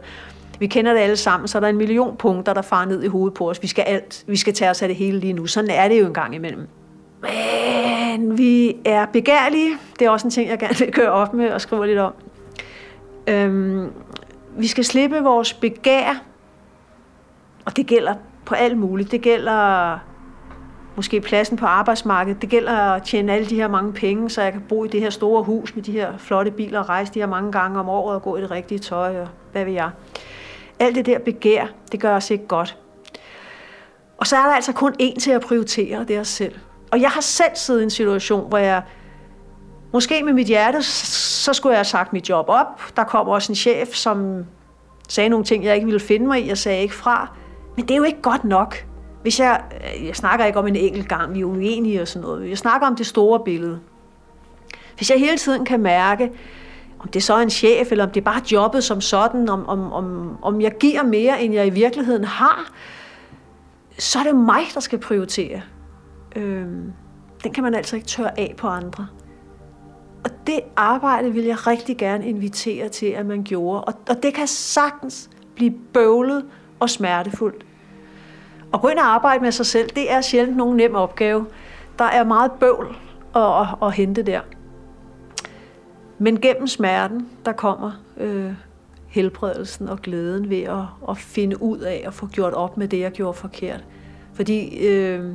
Vi 0.59 0.67
kender 0.67 0.93
det 0.93 1.01
alle 1.01 1.17
sammen, 1.17 1.49
så 1.49 1.59
er 1.59 1.61
der 1.61 1.69
en 1.69 1.77
million 1.77 2.17
punkter, 2.17 2.55
der 2.55 2.63
farer 2.63 2.87
ned 2.87 3.03
i 3.03 3.07
hovedet 3.07 3.35
på 3.35 3.51
os. 3.51 3.63
Vi 3.63 3.67
skal, 3.67 3.85
alt, 3.87 4.25
vi 4.27 4.37
skal 4.37 4.55
tage 4.55 4.71
os 4.71 4.83
af 4.83 4.89
det 4.89 4.97
hele 4.97 5.19
lige 5.19 5.33
nu. 5.33 5.47
Sådan 5.47 5.71
er 5.71 5.89
det 5.89 6.01
jo 6.01 6.07
en 6.07 6.15
gang 6.15 6.35
imellem. 6.35 6.69
Men 7.23 8.39
vi 8.39 8.77
er 8.85 9.07
begærlige. 9.07 9.79
Det 9.99 10.07
er 10.07 10.11
også 10.11 10.27
en 10.27 10.31
ting, 10.31 10.51
jeg 10.51 10.59
gerne 10.59 10.79
vil 10.79 10.93
køre 10.93 11.11
op 11.11 11.35
med 11.35 11.51
og 11.51 11.61
skrive 11.61 11.87
lidt 11.87 11.99
om. 11.99 12.13
Øhm, 13.27 13.93
vi 14.59 14.67
skal 14.67 14.85
slippe 14.85 15.23
vores 15.23 15.53
begær, 15.53 16.23
og 17.65 17.77
det 17.77 17.87
gælder 17.87 18.15
på 18.45 18.55
alt 18.55 18.79
muligt. 18.79 19.11
Det 19.11 19.21
gælder 19.21 19.99
måske 20.97 21.21
pladsen 21.21 21.57
på 21.57 21.67
arbejdsmarkedet. 21.67 22.43
Det 22.43 22.51
gælder 22.51 22.73
at 22.73 23.03
tjene 23.03 23.33
alle 23.33 23.47
de 23.47 23.55
her 23.55 23.69
mange 23.69 23.93
penge, 23.93 24.31
så 24.31 24.43
jeg 24.43 24.53
kan 24.53 24.63
bo 24.69 24.85
i 24.85 24.89
det 24.89 25.01
her 25.01 25.11
store 25.11 25.43
hus 25.43 25.75
med 25.75 25.83
de 25.83 25.93
her 25.93 26.17
flotte 26.19 26.51
biler 26.51 26.79
og 26.79 26.89
rejse 26.89 27.15
de 27.15 27.19
her 27.19 27.27
mange 27.27 27.53
gange 27.53 27.81
om 27.81 27.89
året 27.89 28.15
og 28.15 28.23
gå 28.23 28.37
i 28.37 28.41
det 28.41 28.51
rigtige 28.51 28.79
tøj 28.79 29.21
og 29.21 29.29
hvad 29.53 29.65
ved 29.65 29.73
jeg. 29.73 29.91
Alt 30.79 30.95
det 30.95 31.07
der 31.07 31.19
begær, 31.19 31.67
det 31.93 32.01
gør 32.01 32.17
os 32.17 32.31
ikke 32.31 32.47
godt. 32.47 32.77
Og 34.19 34.27
så 34.27 34.37
er 34.37 34.43
der 34.43 34.55
altså 34.55 34.73
kun 34.73 34.95
én 35.03 35.19
til 35.19 35.31
at 35.31 35.41
prioritere, 35.41 36.05
det 36.05 36.17
er 36.17 36.21
os 36.21 36.29
selv. 36.29 36.55
Og 36.93 37.01
jeg 37.01 37.11
har 37.11 37.21
selv 37.21 37.51
siddet 37.55 37.81
i 37.81 37.85
en 37.85 37.91
situation, 37.91 38.49
hvor 38.49 38.59
jeg 38.59 38.83
Måske 39.93 40.23
med 40.23 40.33
mit 40.33 40.47
hjerte, 40.47 40.83
så 40.83 41.53
skulle 41.53 41.71
jeg 41.73 41.79
have 41.79 41.85
sagt 41.85 42.13
mit 42.13 42.29
job 42.29 42.45
op. 42.49 42.97
Der 42.97 43.05
kom 43.05 43.29
også 43.29 43.53
en 43.53 43.57
chef, 43.57 43.89
som 43.95 44.45
sagde 45.09 45.29
nogle 45.29 45.45
ting, 45.45 45.65
jeg 45.65 45.75
ikke 45.75 45.85
ville 45.85 46.01
finde 46.01 46.27
mig 46.27 46.45
i. 46.45 46.49
Jeg 46.49 46.59
sagde 46.59 46.83
ikke 46.83 46.95
fra. 46.95 47.37
Men 47.77 47.85
det 47.85 47.91
er 47.91 47.97
jo 47.97 48.03
ikke 48.03 48.23
godt 48.23 48.45
nok. 48.45 48.85
Hvis 49.23 49.41
jeg, 49.41 49.63
øh, 49.75 50.07
jeg 50.07 50.17
snakker 50.17 50.47
ikke 50.47 50.59
om 50.59 50.67
en 50.67 50.77
enkelt 50.77 51.09
gang, 51.09 51.35
vi 51.35 51.41
er 51.41 51.45
uenige 51.45 52.03
og 52.03 52.09
sådan 52.09 52.23
noget. 52.23 52.49
Jeg 52.49 52.59
snakker 52.59 52.87
om 52.87 52.97
det 52.97 53.07
store 53.07 53.41
billede. 53.45 53.81
Hvis 54.97 55.11
jeg 55.11 55.19
hele 55.19 55.39
tiden 55.39 55.65
kan 55.65 55.81
mærke, 55.81 56.31
om 56.99 57.09
det 57.09 57.23
så 57.23 57.35
er 57.35 57.39
en 57.39 57.51
chef, 57.51 57.93
eller 57.93 58.05
om 58.05 58.11
det 58.11 58.21
er 58.21 58.25
bare 58.25 58.43
jobbet 58.53 58.85
som 58.85 59.01
sådan, 59.01 59.49
om, 59.49 59.67
om, 59.67 59.93
om, 59.93 60.39
om 60.43 60.61
jeg 60.61 60.73
giver 60.81 61.03
mere, 61.03 61.43
end 61.43 61.55
jeg 61.55 61.67
i 61.67 61.71
virkeligheden 61.71 62.25
har, 62.25 62.73
så 63.99 64.19
er 64.19 64.23
det 64.23 64.37
mig, 64.37 64.63
der 64.75 64.81
skal 64.81 64.99
prioritere. 64.99 65.61
Øhm, 66.37 66.93
den 67.45 67.53
kan 67.53 67.65
man 67.65 67.75
altså 67.75 67.97
ikke 67.97 68.09
tørre 68.09 68.39
af 68.39 68.55
på 68.59 68.69
andre. 68.69 69.07
Og 70.25 70.31
det 70.47 70.61
arbejde 70.77 71.33
vil 71.33 71.45
jeg 71.45 71.67
rigtig 71.67 71.97
gerne 71.97 72.27
invitere 72.27 72.89
til, 72.89 73.07
at 73.07 73.27
man 73.27 73.43
gjorde. 73.43 73.85
Og, 73.85 73.95
og 74.09 74.23
det 74.23 74.35
kan 74.35 74.47
sagtens 74.47 75.31
blive 75.55 75.75
bøvlet 75.93 76.45
og 76.81 76.91
smertefuldt. 76.91 77.67
At 78.75 78.81
gå 78.81 78.89
ind 78.89 78.99
og 78.99 79.07
arbejde 79.07 79.43
med 79.43 79.53
sig 79.53 79.67
selv, 79.67 79.91
det 79.91 80.13
er 80.13 80.21
sjældent 80.21 80.57
nogen 80.57 80.77
nem 80.77 80.95
opgave. 80.95 81.47
Der 81.99 82.05
er 82.05 82.25
meget 82.25 82.53
bøvl 82.53 82.97
at, 83.37 83.43
at, 83.43 83.67
at 83.83 83.93
hente 83.93 84.23
der. 84.23 84.41
Men 86.19 86.41
gennem 86.41 86.67
smerten, 86.67 87.29
der 87.45 87.53
kommer 87.53 88.03
øh, 88.17 88.53
helbredelsen 89.07 89.89
og 89.89 90.03
glæden 90.03 90.51
ved 90.51 90.63
at, 90.63 90.85
at 91.09 91.19
finde 91.19 91.63
ud 91.63 91.79
af 91.79 92.05
at 92.07 92.15
få 92.15 92.27
gjort 92.27 92.53
op 92.53 92.77
med 92.77 92.89
det, 92.89 93.01
jeg 93.01 93.13
gjorde 93.13 93.39
forkert. 93.39 93.85
Fordi 94.35 94.87
øh, 94.87 95.33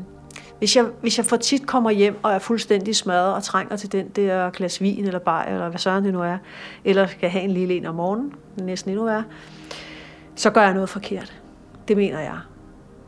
hvis, 0.58 0.76
jeg, 0.76 0.86
hvis 1.02 1.18
jeg 1.18 1.26
for 1.26 1.38
tit 1.38 1.68
kommer 1.68 1.90
hjem 1.90 2.20
og 2.24 2.32
er 2.32 2.40
fuldstændig 2.40 2.96
smadret 2.96 3.34
og 3.34 3.44
trænger 3.44 3.76
til 3.76 3.92
den 3.92 4.08
der 4.08 4.50
glas 4.50 4.82
vin 4.82 5.06
eller 5.06 5.20
bajer, 5.20 5.54
eller 5.54 5.70
hvad 5.70 5.80
søren 5.80 6.06
det 6.06 6.14
nu 6.14 6.22
er, 6.22 6.38
eller 6.86 7.08
skal 7.08 7.30
have 7.30 7.44
en 7.44 7.52
lille 7.52 7.74
en 7.74 7.86
om 7.86 7.96
morgenen, 7.96 8.34
næsten 8.58 8.92
endnu 8.92 9.08
er, 9.08 9.24
så 10.36 10.50
gør 10.50 10.62
jeg 10.62 10.74
noget 10.74 10.90
forkert. 10.90 11.34
Det 11.88 11.98
mener 11.98 12.20
jeg. 12.20 12.38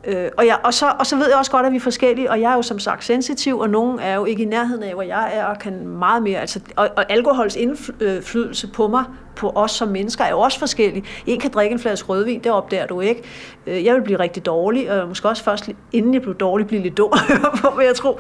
Øh, 0.07 0.29
og, 0.37 0.45
jeg, 0.45 0.57
og, 0.63 0.73
så, 0.73 0.93
og 0.99 1.05
så 1.05 1.15
ved 1.15 1.27
jeg 1.29 1.37
også 1.37 1.51
godt, 1.51 1.65
at 1.65 1.71
vi 1.71 1.77
er 1.77 1.81
forskellige, 1.81 2.31
og 2.31 2.41
jeg 2.41 2.51
er 2.51 2.55
jo 2.55 2.61
som 2.61 2.79
sagt 2.79 3.03
sensitiv, 3.03 3.59
og 3.59 3.69
nogen 3.69 3.99
er 3.99 4.15
jo 4.15 4.25
ikke 4.25 4.43
i 4.43 4.45
nærheden 4.45 4.83
af, 4.83 4.93
hvor 4.93 5.01
jeg 5.01 5.31
er, 5.33 5.45
og 5.45 5.59
kan 5.59 5.87
meget 5.87 6.23
mere. 6.23 6.39
Altså, 6.39 6.59
og, 6.75 6.89
og 6.95 7.11
alkohols 7.11 7.55
indflydelse 7.55 8.67
på 8.67 8.87
mig, 8.87 9.03
på 9.35 9.51
os 9.55 9.71
som 9.71 9.87
mennesker, 9.87 10.23
er 10.23 10.29
jo 10.29 10.39
også 10.39 10.59
forskellig. 10.59 11.03
En 11.25 11.39
kan 11.39 11.51
drikke 11.51 11.73
en 11.73 11.79
flaske 11.79 12.09
rødvin, 12.09 12.43
det 12.43 12.51
opdager 12.51 12.87
du 12.87 13.01
ikke. 13.01 13.23
Øh, 13.67 13.85
jeg 13.85 13.95
vil 13.95 14.01
blive 14.01 14.19
rigtig 14.19 14.45
dårlig, 14.45 14.91
og 14.91 15.07
måske 15.07 15.29
også 15.29 15.43
først, 15.43 15.69
inden 15.91 16.13
jeg 16.13 16.21
blev 16.21 16.35
dårlig, 16.35 16.67
blive 16.67 16.81
lidt 16.81 16.97
dum 16.97 17.11
på, 17.61 17.69
hvad 17.69 17.85
jeg 17.85 17.95
tror. 17.95 18.19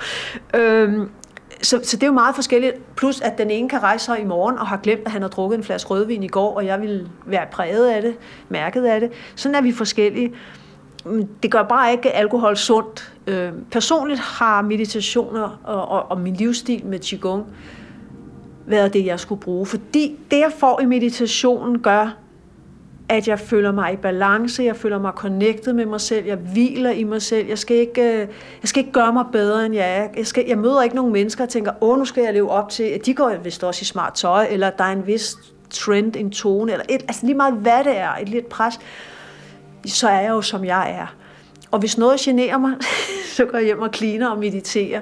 Øh, 0.53 1.07
så, 1.61 1.79
så 1.83 1.97
det 1.97 2.03
er 2.03 2.07
jo 2.07 2.13
meget 2.13 2.35
forskelligt. 2.35 2.95
Plus 2.95 3.21
at 3.21 3.37
den 3.37 3.49
ene 3.49 3.69
kan 3.69 3.83
rejse 3.83 4.05
sig 4.05 4.19
i 4.21 4.25
morgen 4.25 4.57
og 4.57 4.67
har 4.67 4.77
glemt, 4.77 5.01
at 5.05 5.11
han 5.11 5.21
har 5.21 5.29
drukket 5.29 5.57
en 5.57 5.63
flaske 5.63 5.89
rødvin 5.89 6.23
i 6.23 6.27
går, 6.27 6.55
og 6.55 6.65
jeg 6.65 6.81
vil 6.81 7.09
være 7.25 7.45
præget 7.51 7.87
af 7.87 8.01
det, 8.01 8.15
mærket 8.49 8.85
af 8.85 8.99
det. 8.99 9.11
Sådan 9.35 9.55
er 9.55 9.61
vi 9.61 9.71
forskellige 9.71 10.33
Mm, 11.05 11.27
det 11.43 11.51
gør 11.51 11.63
bare 11.63 11.91
ikke 11.91 12.11
alkohol 12.11 12.57
sundt. 12.57 13.13
Øh, 13.27 13.51
personligt 13.71 14.19
har 14.19 14.61
meditationer 14.61 15.59
og, 15.63 15.87
og, 15.87 16.11
og 16.11 16.19
min 16.19 16.33
livsstil 16.33 16.85
med 16.85 16.99
Qigong 16.99 17.45
været 18.65 18.93
det, 18.93 19.05
jeg 19.05 19.19
skulle 19.19 19.41
bruge. 19.41 19.65
Fordi 19.65 20.19
det, 20.31 20.37
jeg 20.39 20.51
får 20.57 20.79
i 20.79 20.85
meditationen, 20.85 21.79
gør, 21.79 22.17
at 23.09 23.27
jeg 23.27 23.39
føler 23.39 23.71
mig 23.71 23.93
i 23.93 23.95
balance, 23.95 24.63
jeg 24.63 24.75
føler 24.75 24.99
mig 24.99 25.11
connected 25.15 25.73
med 25.73 25.85
mig 25.85 26.01
selv, 26.01 26.25
jeg 26.25 26.37
hviler 26.37 26.89
i 26.89 27.03
mig 27.03 27.21
selv, 27.21 27.47
jeg 27.47 27.57
skal 27.57 27.77
ikke, 27.77 28.01
øh, 28.01 28.17
jeg 28.61 28.69
skal 28.69 28.79
ikke 28.79 28.91
gøre 28.91 29.13
mig 29.13 29.25
bedre, 29.31 29.65
end 29.65 29.75
jeg 29.75 29.97
er. 29.97 30.07
Jeg, 30.17 30.27
skal, 30.27 30.45
jeg 30.47 30.57
møder 30.57 30.81
ikke 30.81 30.95
nogen 30.95 31.13
mennesker 31.13 31.43
og 31.43 31.49
tænker, 31.49 31.71
åh, 31.81 31.97
nu 31.97 32.05
skal 32.05 32.23
jeg 32.23 32.33
leve 32.33 32.49
op 32.49 32.69
til, 32.69 32.83
at 32.83 33.05
de 33.05 33.13
går 33.13 33.35
vist 33.43 33.63
også 33.63 33.81
i 33.81 33.85
smart 33.85 34.13
tøj, 34.13 34.47
eller 34.49 34.69
der 34.69 34.83
er 34.83 34.91
en 34.91 35.07
vis 35.07 35.35
trend, 35.69 36.15
en 36.15 36.31
tone, 36.31 36.71
eller 36.71 36.85
et, 36.89 37.01
altså 37.01 37.25
lige 37.25 37.35
meget 37.35 37.53
hvad 37.53 37.83
det 37.83 37.97
er, 37.97 38.11
et 38.21 38.29
lidt 38.29 38.49
pres 38.49 38.79
så 39.89 40.07
er 40.07 40.19
jeg 40.19 40.29
jo, 40.29 40.41
som 40.41 40.65
jeg 40.65 40.91
er. 40.91 41.15
Og 41.71 41.79
hvis 41.79 41.97
noget 41.97 42.19
generer 42.19 42.57
mig, 42.57 42.75
så 43.35 43.45
går 43.45 43.57
jeg 43.57 43.65
hjem 43.65 43.81
og 43.81 43.89
cleaner 43.93 44.29
og 44.29 44.37
mediterer 44.37 45.01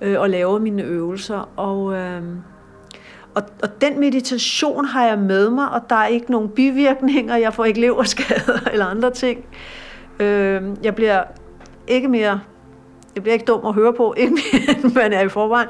øh, 0.00 0.20
og 0.20 0.30
laver 0.30 0.58
mine 0.58 0.82
øvelser. 0.82 1.48
Og, 1.56 1.94
øh, 1.94 2.22
og, 3.34 3.42
og 3.62 3.80
den 3.80 4.00
meditation 4.00 4.84
har 4.84 5.06
jeg 5.06 5.18
med 5.18 5.50
mig, 5.50 5.68
og 5.68 5.80
der 5.90 5.96
er 5.96 6.06
ikke 6.06 6.30
nogen 6.30 6.48
bivirkninger. 6.48 7.36
Jeg 7.36 7.54
får 7.54 7.64
ikke 7.64 7.80
leverskader 7.80 8.58
eller 8.72 8.86
andre 8.86 9.10
ting. 9.10 9.44
Øh, 10.20 10.62
jeg 10.82 10.94
bliver 10.94 11.22
ikke 11.88 12.08
mere, 12.08 12.40
jeg 13.14 13.22
bliver 13.22 13.32
ikke 13.32 13.44
dum 13.44 13.66
at 13.66 13.74
høre 13.74 13.92
på, 13.92 14.14
ikke 14.16 14.32
mere, 14.32 14.76
end 14.84 14.94
man 14.94 15.12
er 15.12 15.20
i 15.20 15.28
forvejen. 15.28 15.68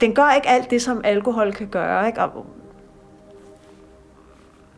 Den 0.00 0.14
gør 0.14 0.30
ikke 0.30 0.48
alt 0.48 0.70
det, 0.70 0.82
som 0.82 1.00
alkohol 1.04 1.52
kan 1.52 1.66
gøre. 1.66 2.06
Ikke? 2.06 2.20
Og 2.20 2.46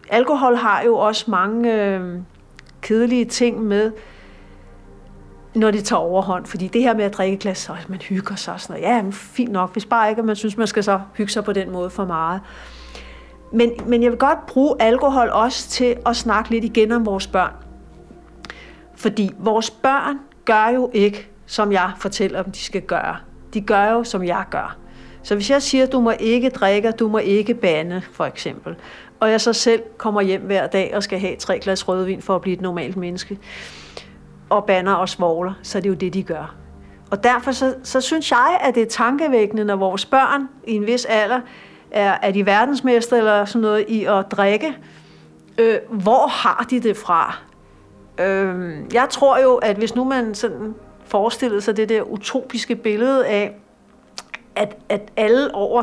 alkohol 0.09 0.57
har 0.57 0.83
jo 0.83 0.97
også 0.97 1.31
mange... 1.31 1.75
Øh, 1.75 2.19
kedelige 2.81 3.25
ting 3.25 3.63
med, 3.63 3.93
når 5.55 5.71
det 5.71 5.85
tager 5.85 6.01
overhånd. 6.01 6.47
Fordi 6.47 6.69
det 6.69 6.83
her 6.83 6.95
med 6.95 7.05
at 7.05 7.15
drikke 7.15 7.35
et 7.35 7.41
glas, 7.41 7.59
så 7.59 7.77
man 7.89 7.99
hygger 7.99 8.37
sig 8.37 8.55
og 8.55 8.61
sådan 8.61 8.81
noget. 8.81 8.95
Ja, 8.95 9.03
men 9.03 9.13
fint 9.13 9.53
nok, 9.53 9.73
hvis 9.73 9.85
bare 9.85 10.09
ikke, 10.09 10.21
at 10.21 10.27
man 10.27 10.37
synes, 10.37 10.57
man 10.57 10.67
skal 10.67 10.85
så 10.85 11.01
hygge 11.15 11.33
sig 11.33 11.45
på 11.45 11.53
den 11.53 11.71
måde 11.71 11.91
for 11.91 12.05
meget. 12.05 12.41
Men, 13.53 13.73
men 13.87 14.03
jeg 14.03 14.11
vil 14.11 14.19
godt 14.19 14.47
bruge 14.47 14.75
alkohol 14.83 15.29
også 15.29 15.69
til 15.69 15.97
at 16.07 16.17
snakke 16.17 16.51
lidt 16.51 16.65
igen 16.65 16.93
om 16.93 17.07
vores 17.07 17.27
børn. 17.27 17.53
Fordi 18.95 19.31
vores 19.39 19.71
børn 19.71 20.19
gør 20.45 20.69
jo 20.75 20.91
ikke, 20.95 21.31
som 21.47 21.73
jeg 21.73 21.93
fortæller 21.99 22.43
dem, 22.43 22.53
de 22.53 22.59
skal 22.59 22.83
gøre. 22.83 23.17
De 23.55 23.61
gør 23.61 23.91
jo, 23.91 24.05
som 24.05 24.25
jeg 24.25 24.45
gør. 24.51 24.77
Så 25.23 25.35
hvis 25.35 25.51
jeg 25.51 25.63
siger, 25.63 25.87
du 25.87 26.01
må 26.01 26.13
ikke 26.21 26.51
drikke, 26.51 26.91
du 26.91 27.09
må 27.09 27.19
ikke 27.19 27.55
bande, 27.55 28.03
for 28.13 28.25
eksempel, 28.25 28.77
og 29.21 29.31
jeg 29.31 29.41
så 29.41 29.53
selv 29.53 29.83
kommer 29.97 30.21
hjem 30.21 30.41
hver 30.41 30.67
dag 30.67 30.93
og 30.95 31.03
skal 31.03 31.19
have 31.19 31.37
tre 31.37 31.59
glas 31.59 31.89
rødvin 31.89 32.23
for 32.23 32.35
at 32.35 32.41
blive 32.41 32.55
et 32.55 32.61
normalt 32.61 32.97
menneske, 32.97 33.39
og 34.51 34.65
banner 34.65 34.95
og 34.95 35.09
svogler, 35.09 35.53
så 35.63 35.79
det 35.79 35.79
er 35.79 35.83
det 35.83 35.89
jo 35.89 35.95
det, 35.95 36.15
de 36.15 36.23
gør. 36.23 36.55
Og 37.11 37.25
derfor 37.25 37.53
så, 37.53 37.75
så 37.83 38.01
synes 38.01 38.31
jeg, 38.31 38.59
at 38.61 38.75
det 38.75 38.83
er 38.83 38.87
tankevækkende, 38.87 39.65
når 39.65 39.77
vores 39.77 40.05
børn 40.07 40.49
i 40.67 40.73
en 40.73 40.87
vis 40.87 41.05
alder 41.05 41.41
er, 41.91 42.19
er 42.23 42.31
de 42.31 42.47
verdensmester 42.47 43.17
eller 43.17 43.45
sådan 43.45 43.61
noget 43.61 43.85
i 43.89 44.05
at 44.05 44.25
drikke. 44.31 44.77
Øh, 45.59 45.79
hvor 45.91 46.27
har 46.27 46.67
de 46.71 46.81
det 46.81 46.97
fra? 46.97 47.39
Øh, 48.21 48.79
jeg 48.93 49.07
tror 49.11 49.39
jo, 49.39 49.55
at 49.55 49.77
hvis 49.77 49.95
nu 49.95 50.05
man 50.05 50.35
sådan 50.35 50.75
forestillede 51.05 51.61
sig 51.61 51.77
det 51.77 51.89
der 51.89 52.03
utopiske 52.03 52.77
billede 52.77 53.27
af, 53.27 53.57
at, 54.57 54.77
at 54.89 55.13
alle 55.17 55.55
over 55.55 55.83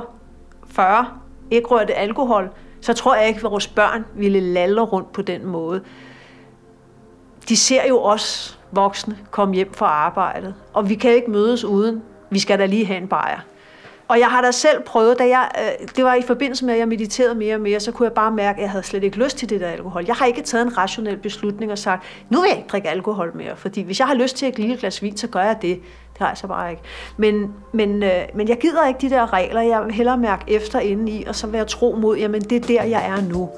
40 0.67 1.07
ikke 1.51 1.67
rørte 1.67 1.93
alkohol, 1.93 2.49
så 2.85 2.93
tror 2.93 3.15
jeg 3.15 3.27
ikke, 3.27 3.37
at 3.37 3.43
vores 3.43 3.67
børn 3.67 4.05
ville 4.15 4.39
lalle 4.39 4.81
rundt 4.81 5.11
på 5.11 5.21
den 5.21 5.45
måde. 5.45 5.81
De 7.49 7.57
ser 7.57 7.87
jo 7.87 8.03
os 8.03 8.59
voksne 8.71 9.17
komme 9.31 9.55
hjem 9.55 9.73
fra 9.73 9.85
arbejdet, 9.85 10.55
og 10.73 10.89
vi 10.89 10.95
kan 10.95 11.11
ikke 11.11 11.31
mødes 11.31 11.63
uden, 11.63 12.03
vi 12.29 12.39
skal 12.39 12.59
da 12.59 12.65
lige 12.65 12.85
have 12.85 12.97
en 12.97 13.07
bajer. 13.07 13.39
Og 14.07 14.19
jeg 14.19 14.27
har 14.27 14.41
da 14.41 14.51
selv 14.51 14.81
prøvet, 14.81 15.19
da 15.19 15.27
jeg, 15.27 15.49
øh, 15.57 15.87
det 15.95 16.03
var 16.03 16.15
i 16.15 16.21
forbindelse 16.21 16.65
med, 16.65 16.73
at 16.73 16.79
jeg 16.79 16.87
mediterede 16.87 17.35
mere 17.35 17.55
og 17.55 17.61
mere, 17.61 17.79
så 17.79 17.91
kunne 17.91 18.05
jeg 18.05 18.13
bare 18.13 18.31
mærke, 18.31 18.57
at 18.57 18.61
jeg 18.61 18.71
havde 18.71 18.83
slet 18.83 19.03
ikke 19.03 19.17
lyst 19.17 19.37
til 19.37 19.49
det 19.49 19.61
der 19.61 19.67
alkohol. 19.67 20.03
Jeg 20.07 20.15
har 20.15 20.25
ikke 20.25 20.41
taget 20.41 20.65
en 20.65 20.77
rationel 20.77 21.17
beslutning 21.17 21.71
og 21.71 21.77
sagt, 21.77 22.03
nu 22.29 22.41
vil 22.41 22.47
jeg 22.49 22.57
ikke 22.57 22.69
drikke 22.69 22.89
alkohol 22.89 23.31
mere, 23.35 23.55
fordi 23.55 23.81
hvis 23.81 23.99
jeg 23.99 24.07
har 24.07 24.15
lyst 24.15 24.37
til 24.37 24.47
et 24.47 24.59
lille 24.59 24.77
glas 24.77 25.01
vin, 25.01 25.17
så 25.17 25.27
gør 25.27 25.41
jeg 25.41 25.57
det. 25.61 25.79
Det 26.13 26.19
har 26.19 26.27
jeg 26.27 26.37
så 26.37 26.47
bare 26.47 26.71
ikke. 26.71 26.81
Men, 27.17 27.53
men, 27.71 28.03
øh, 28.03 28.21
men 28.35 28.47
jeg 28.47 28.57
gider 28.57 28.87
ikke 28.87 29.01
de 29.01 29.09
der 29.09 29.33
regler. 29.33 29.61
Jeg 29.61 29.85
vil 29.85 29.93
hellere 29.93 30.17
mærke 30.17 30.43
efter 30.47 30.79
indeni, 30.79 31.23
og 31.23 31.35
så 31.35 31.47
vil 31.47 31.57
jeg 31.57 31.67
tro 31.67 31.95
mod, 32.01 32.17
jamen 32.17 32.41
det 32.41 32.55
er 32.55 32.67
der, 32.67 32.83
jeg 32.83 33.07
er 33.07 33.21
nu. 33.21 33.49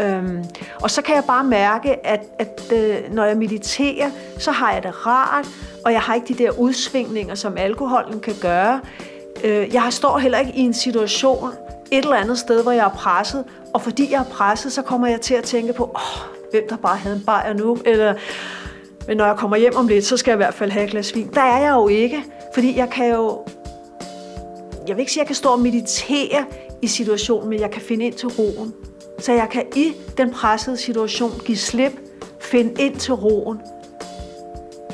Øhm, 0.00 0.44
og 0.82 0.90
så 0.90 1.02
kan 1.02 1.14
jeg 1.14 1.24
bare 1.26 1.44
mærke, 1.44 2.06
at, 2.06 2.20
at 2.38 2.72
øh, 2.72 3.14
når 3.14 3.24
jeg 3.24 3.36
mediterer, 3.36 4.10
så 4.38 4.50
har 4.50 4.72
jeg 4.72 4.82
det 4.82 5.06
rart, 5.06 5.46
og 5.84 5.92
jeg 5.92 6.00
har 6.00 6.14
ikke 6.14 6.34
de 6.34 6.34
der 6.34 6.50
udsvingninger, 6.50 7.34
som 7.34 7.56
alkoholen 7.56 8.20
kan 8.20 8.34
gøre. 8.40 8.80
Øh, 9.44 9.74
jeg 9.74 9.86
står 9.90 10.18
heller 10.18 10.38
ikke 10.38 10.52
i 10.52 10.60
en 10.60 10.74
situation 10.74 11.52
et 11.90 12.04
eller 12.04 12.16
andet 12.16 12.38
sted, 12.38 12.62
hvor 12.62 12.72
jeg 12.72 12.84
er 12.84 12.90
presset, 12.90 13.44
og 13.74 13.82
fordi 13.82 14.12
jeg 14.12 14.20
er 14.20 14.24
presset, 14.24 14.72
så 14.72 14.82
kommer 14.82 15.06
jeg 15.06 15.20
til 15.20 15.34
at 15.34 15.44
tænke 15.44 15.72
på, 15.72 15.84
åh, 15.84 16.50
hvem 16.50 16.62
der 16.68 16.76
bare 16.76 16.96
havde 16.96 17.16
en 17.16 17.22
bajer 17.26 17.52
nu, 17.52 17.78
eller 17.84 18.14
men 19.06 19.16
når 19.16 19.26
jeg 19.26 19.36
kommer 19.36 19.56
hjem 19.56 19.76
om 19.76 19.88
lidt, 19.88 20.04
så 20.04 20.16
skal 20.16 20.30
jeg 20.30 20.36
i 20.36 20.42
hvert 20.44 20.54
fald 20.54 20.70
have 20.70 20.84
et 20.84 20.90
glas 20.90 21.14
vin. 21.14 21.30
Der 21.34 21.40
er 21.40 21.60
jeg 21.60 21.72
jo 21.72 21.88
ikke, 21.88 22.24
fordi 22.54 22.78
jeg 22.78 22.90
kan 22.90 23.10
jo... 23.10 23.44
Jeg 24.88 24.96
vil 24.96 25.00
ikke 25.00 25.12
sige, 25.12 25.20
at 25.20 25.24
jeg 25.24 25.26
kan 25.26 25.36
stå 25.36 25.48
og 25.48 25.60
meditere 25.60 26.44
i 26.82 26.86
situationen, 26.86 27.50
men 27.50 27.60
jeg 27.60 27.70
kan 27.70 27.82
finde 27.82 28.04
ind 28.04 28.14
til 28.14 28.28
roen. 28.28 28.74
Så 29.18 29.32
jeg 29.32 29.48
kan 29.50 29.64
i 29.76 29.92
den 30.16 30.30
pressede 30.30 30.76
situation 30.76 31.32
give 31.44 31.58
slip, 31.58 31.92
finde 32.40 32.82
ind 32.82 32.96
til 32.96 33.14
roen. 33.14 33.60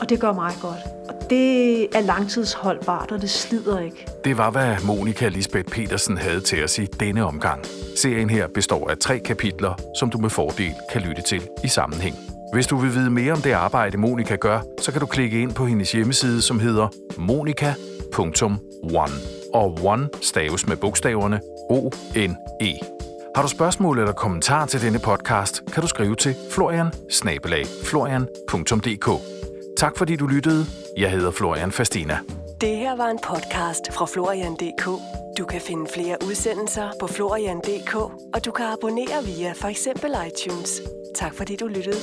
Og 0.01 0.09
det 0.09 0.21
gør 0.21 0.33
mig 0.33 0.53
godt. 0.63 0.98
Det 1.31 1.83
er 1.97 2.01
langtidsholdbart, 2.01 3.13
og 3.13 3.21
det 3.21 3.31
slider 3.31 3.81
ikke. 3.81 4.07
Det 4.25 4.39
var, 4.39 4.51
hvad 4.51 4.77
Monika 4.85 5.29
Lisbeth 5.29 5.73
Petersen 5.73 6.17
havde 6.17 6.41
til 6.41 6.65
os 6.65 6.79
i 6.79 6.87
denne 6.87 7.25
omgang. 7.25 7.65
Serien 7.97 8.31
her 8.31 8.47
består 8.55 8.91
af 8.91 8.99
tre 8.99 9.19
kapitler, 9.19 9.75
som 9.99 10.11
du 10.11 10.19
med 10.19 10.31
fordel 10.31 10.75
kan 10.93 11.03
lytte 11.03 11.23
til 11.23 11.49
i 11.65 11.69
sammenhæng. 11.69 12.17
Hvis 12.53 12.67
du 12.67 12.77
vil 12.77 12.95
vide 12.95 13.11
mere 13.11 13.33
om 13.33 13.43
det 13.43 13.53
arbejde, 13.53 13.99
Monika 13.99 14.37
gør, 14.37 14.61
så 14.81 14.93
kan 14.93 15.01
du 15.01 15.07
klikke 15.07 15.43
ind 15.43 15.55
på 15.55 15.67
hendes 15.67 15.93
hjemmeside, 15.93 16.43
som 16.43 16.61
hedder 16.61 16.89
monika.one. 17.19 19.15
og 19.55 19.79
One 19.83 20.09
staves 20.23 20.67
med 20.67 20.77
bogstaverne 20.77 21.41
O-N-E. 21.71 22.79
Har 23.37 23.43
du 23.43 23.49
spørgsmål 23.49 23.99
eller 23.99 24.13
kommentar 24.13 24.67
til 24.67 24.83
denne 24.83 24.99
podcast, 24.99 25.63
kan 25.73 25.83
du 25.83 25.89
skrive 25.89 26.17
til 26.17 26.35
florian 26.51 26.87
florian.dk. 27.85 29.09
Tak 29.79 29.99
fordi 29.99 30.17
du 30.17 30.27
lyttede. 30.27 30.67
Jeg 30.97 31.11
hedder 31.11 31.31
Florian 31.31 31.73
Fastina. 31.73 32.19
Det 32.61 32.77
her 32.77 32.97
var 32.97 33.09
en 33.09 33.19
podcast 33.23 33.93
fra 33.93 34.07
Florian.dk. 34.07 34.85
Du 35.39 35.45
kan 35.45 35.61
finde 35.61 35.91
flere 35.95 36.17
udsendelser 36.27 36.91
på 37.01 37.07
Florian.dk, 37.07 37.95
og 38.35 38.45
du 38.45 38.51
kan 38.51 38.67
abonnere 38.67 39.25
via 39.25 39.53
for 39.53 39.69
eksempel 39.69 40.11
iTunes. 40.27 40.81
Tak 41.15 41.35
fordi 41.35 41.57
du 41.57 41.67
lyttede. 41.67 41.97